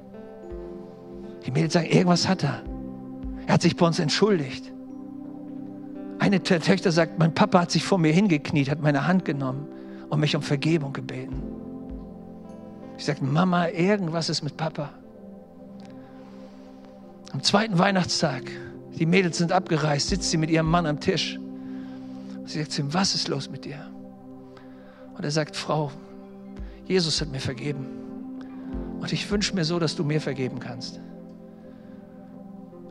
[1.45, 2.63] Die Mädels sagen, irgendwas hat er.
[3.47, 4.71] Er hat sich bei uns entschuldigt.
[6.19, 9.67] Eine der Töchter sagt, mein Papa hat sich vor mir hingekniet, hat meine Hand genommen
[10.09, 11.41] und mich um Vergebung gebeten.
[12.97, 14.89] Ich sagte, Mama, irgendwas ist mit Papa.
[17.31, 18.43] Am zweiten Weihnachtstag,
[18.97, 21.39] die Mädels sind abgereist, sitzt sie mit ihrem Mann am Tisch.
[22.45, 23.89] Sie sagt zu ihm, was ist los mit dir?
[25.15, 25.91] Und er sagt, Frau,
[26.85, 27.85] Jesus hat mir vergeben.
[28.99, 30.99] Und ich wünsche mir so, dass du mir vergeben kannst.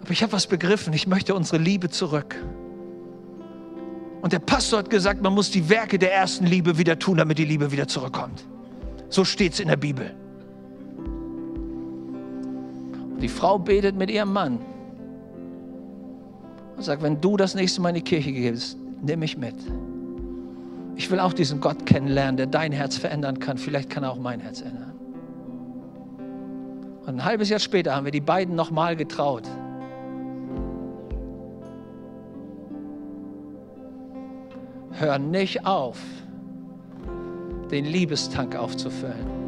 [0.08, 2.34] Aber ich habe was begriffen, ich möchte unsere Liebe zurück.
[4.22, 7.36] Und der Pastor hat gesagt, man muss die Werke der ersten Liebe wieder tun, damit
[7.36, 8.42] die Liebe wieder zurückkommt.
[9.10, 10.14] So steht es in der Bibel.
[13.10, 14.60] Und die Frau betet mit ihrem Mann
[16.78, 19.56] und sagt, wenn du das nächste Mal in die Kirche gehst, nimm mich mit.
[20.96, 23.58] Ich will auch diesen Gott kennenlernen, der dein Herz verändern kann.
[23.58, 24.94] Vielleicht kann er auch mein Herz ändern.
[27.02, 29.46] Und ein halbes Jahr später haben wir die beiden nochmal getraut.
[34.98, 35.98] Hör nicht auf,
[37.70, 39.38] den Liebestank aufzufüllen.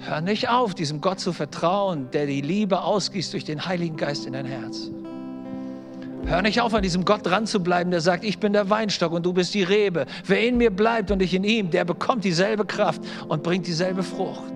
[0.00, 4.24] Hör nicht auf, diesem Gott zu vertrauen, der die Liebe ausgießt durch den Heiligen Geist
[4.24, 4.90] in dein Herz.
[6.24, 9.12] Hör nicht auf, an diesem Gott dran zu bleiben, der sagt, ich bin der Weinstock
[9.12, 10.06] und du bist die Rebe.
[10.24, 14.02] Wer in mir bleibt und ich in ihm, der bekommt dieselbe Kraft und bringt dieselbe
[14.02, 14.54] Frucht.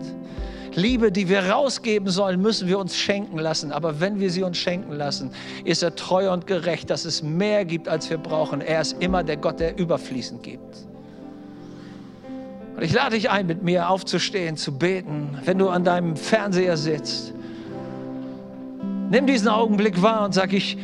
[0.77, 3.73] Liebe, die wir rausgeben sollen, müssen wir uns schenken lassen.
[3.73, 5.31] Aber wenn wir sie uns schenken lassen,
[5.65, 8.61] ist er treu und gerecht, dass es mehr gibt, als wir brauchen.
[8.61, 10.87] Er ist immer der Gott, der überfließend gibt.
[12.77, 16.77] Und ich lade dich ein, mit mir aufzustehen, zu beten, wenn du an deinem Fernseher
[16.77, 17.33] sitzt.
[19.11, 20.79] Nimm diesen Augenblick wahr und sag, ich,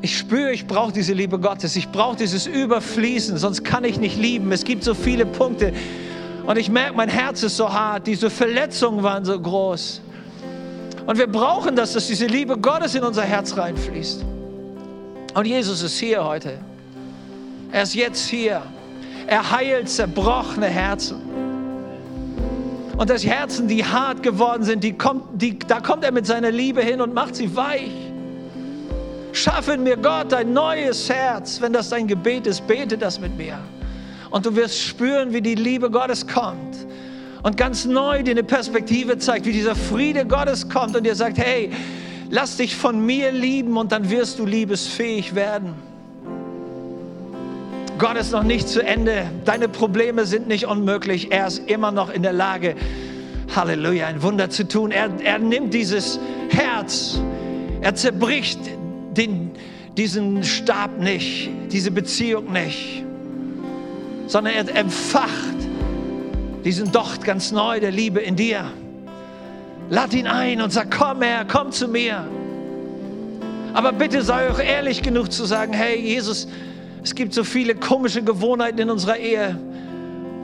[0.00, 1.76] ich spüre, ich brauche diese Liebe Gottes.
[1.76, 4.50] Ich brauche dieses Überfließen, sonst kann ich nicht lieben.
[4.50, 5.74] Es gibt so viele Punkte.
[6.46, 8.06] Und ich merke, mein Herz ist so hart.
[8.06, 10.00] Diese Verletzungen waren so groß.
[11.06, 14.24] Und wir brauchen das, dass diese Liebe Gottes in unser Herz reinfließt.
[15.34, 16.58] Und Jesus ist hier heute.
[17.72, 18.62] Er ist jetzt hier.
[19.26, 21.20] Er heilt zerbrochene Herzen.
[22.96, 26.50] Und das Herzen, die hart geworden sind, die kommt, die, da kommt er mit seiner
[26.50, 27.90] Liebe hin und macht sie weich.
[29.32, 31.60] Schaffe mir Gott ein neues Herz.
[31.60, 33.58] Wenn das dein Gebet ist, bete das mit mir.
[34.36, 36.76] Und du wirst spüren, wie die Liebe Gottes kommt.
[37.42, 41.38] Und ganz neu dir eine Perspektive zeigt, wie dieser Friede Gottes kommt und dir sagt,
[41.38, 41.70] hey,
[42.28, 45.72] lass dich von mir lieben und dann wirst du liebesfähig werden.
[47.96, 49.24] Gott ist noch nicht zu Ende.
[49.46, 51.32] Deine Probleme sind nicht unmöglich.
[51.32, 52.74] Er ist immer noch in der Lage,
[53.54, 54.90] Halleluja, ein Wunder zu tun.
[54.90, 56.20] Er, er nimmt dieses
[56.50, 57.18] Herz,
[57.80, 58.60] er zerbricht
[59.16, 59.52] den,
[59.96, 63.06] diesen Stab nicht, diese Beziehung nicht,
[64.26, 65.56] sondern er empfacht
[66.64, 68.64] diesen Docht ganz neu der Liebe in dir.
[69.88, 72.26] Lad ihn ein und sag, komm her, komm zu mir.
[73.72, 76.48] Aber bitte sei auch ehrlich genug zu sagen, hey Jesus,
[77.04, 79.56] es gibt so viele komische Gewohnheiten in unserer Ehe.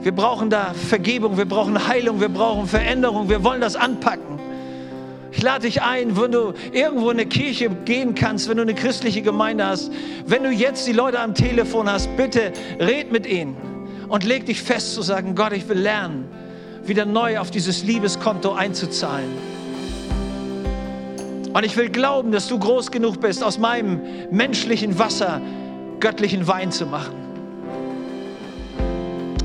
[0.01, 4.39] Wir brauchen da Vergebung, wir brauchen Heilung, wir brauchen Veränderung, wir wollen das anpacken.
[5.31, 8.75] Ich lade dich ein, wenn du irgendwo in eine Kirche gehen kannst, wenn du eine
[8.75, 9.91] christliche Gemeinde hast,
[10.25, 13.72] wenn du jetzt die Leute am Telefon hast, bitte red mit ihnen
[14.13, 16.25] und leg dich fest zu sagen, Gott, ich will lernen,
[16.85, 19.31] wieder neu auf dieses Liebeskonto einzuzahlen.
[21.51, 23.99] Und ich will glauben, dass du groß genug bist, aus meinem
[24.29, 25.41] menschlichen Wasser
[25.99, 27.15] göttlichen Wein zu machen.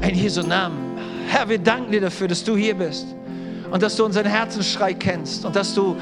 [0.07, 0.99] In Jesu Namen.
[1.29, 3.07] Herr, wir danken dir dafür, dass du hier bist
[3.71, 5.97] und dass du unseren Herzensschrei kennst und dass du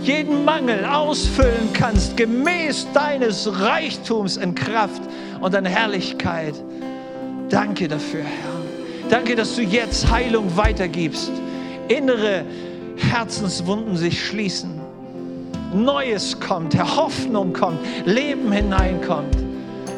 [0.00, 5.02] jeden Mangel ausfüllen kannst, gemäß deines Reichtums in Kraft
[5.42, 6.54] und in Herrlichkeit.
[7.48, 9.08] Danke dafür, Herr.
[9.08, 11.32] Danke, dass du jetzt Heilung weitergibst.
[11.88, 12.44] Innere
[12.96, 14.80] Herzenswunden sich schließen.
[15.72, 19.36] Neues kommt, Herr, Hoffnung kommt, Leben hineinkommt.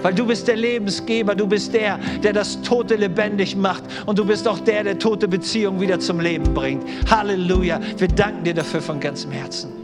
[0.03, 4.24] Weil du bist der Lebensgeber, du bist der, der das Tote lebendig macht und du
[4.24, 6.84] bist auch der, der tote Beziehungen wieder zum Leben bringt.
[7.11, 7.80] Halleluja.
[7.98, 9.79] Wir danken dir dafür von ganzem Herzen.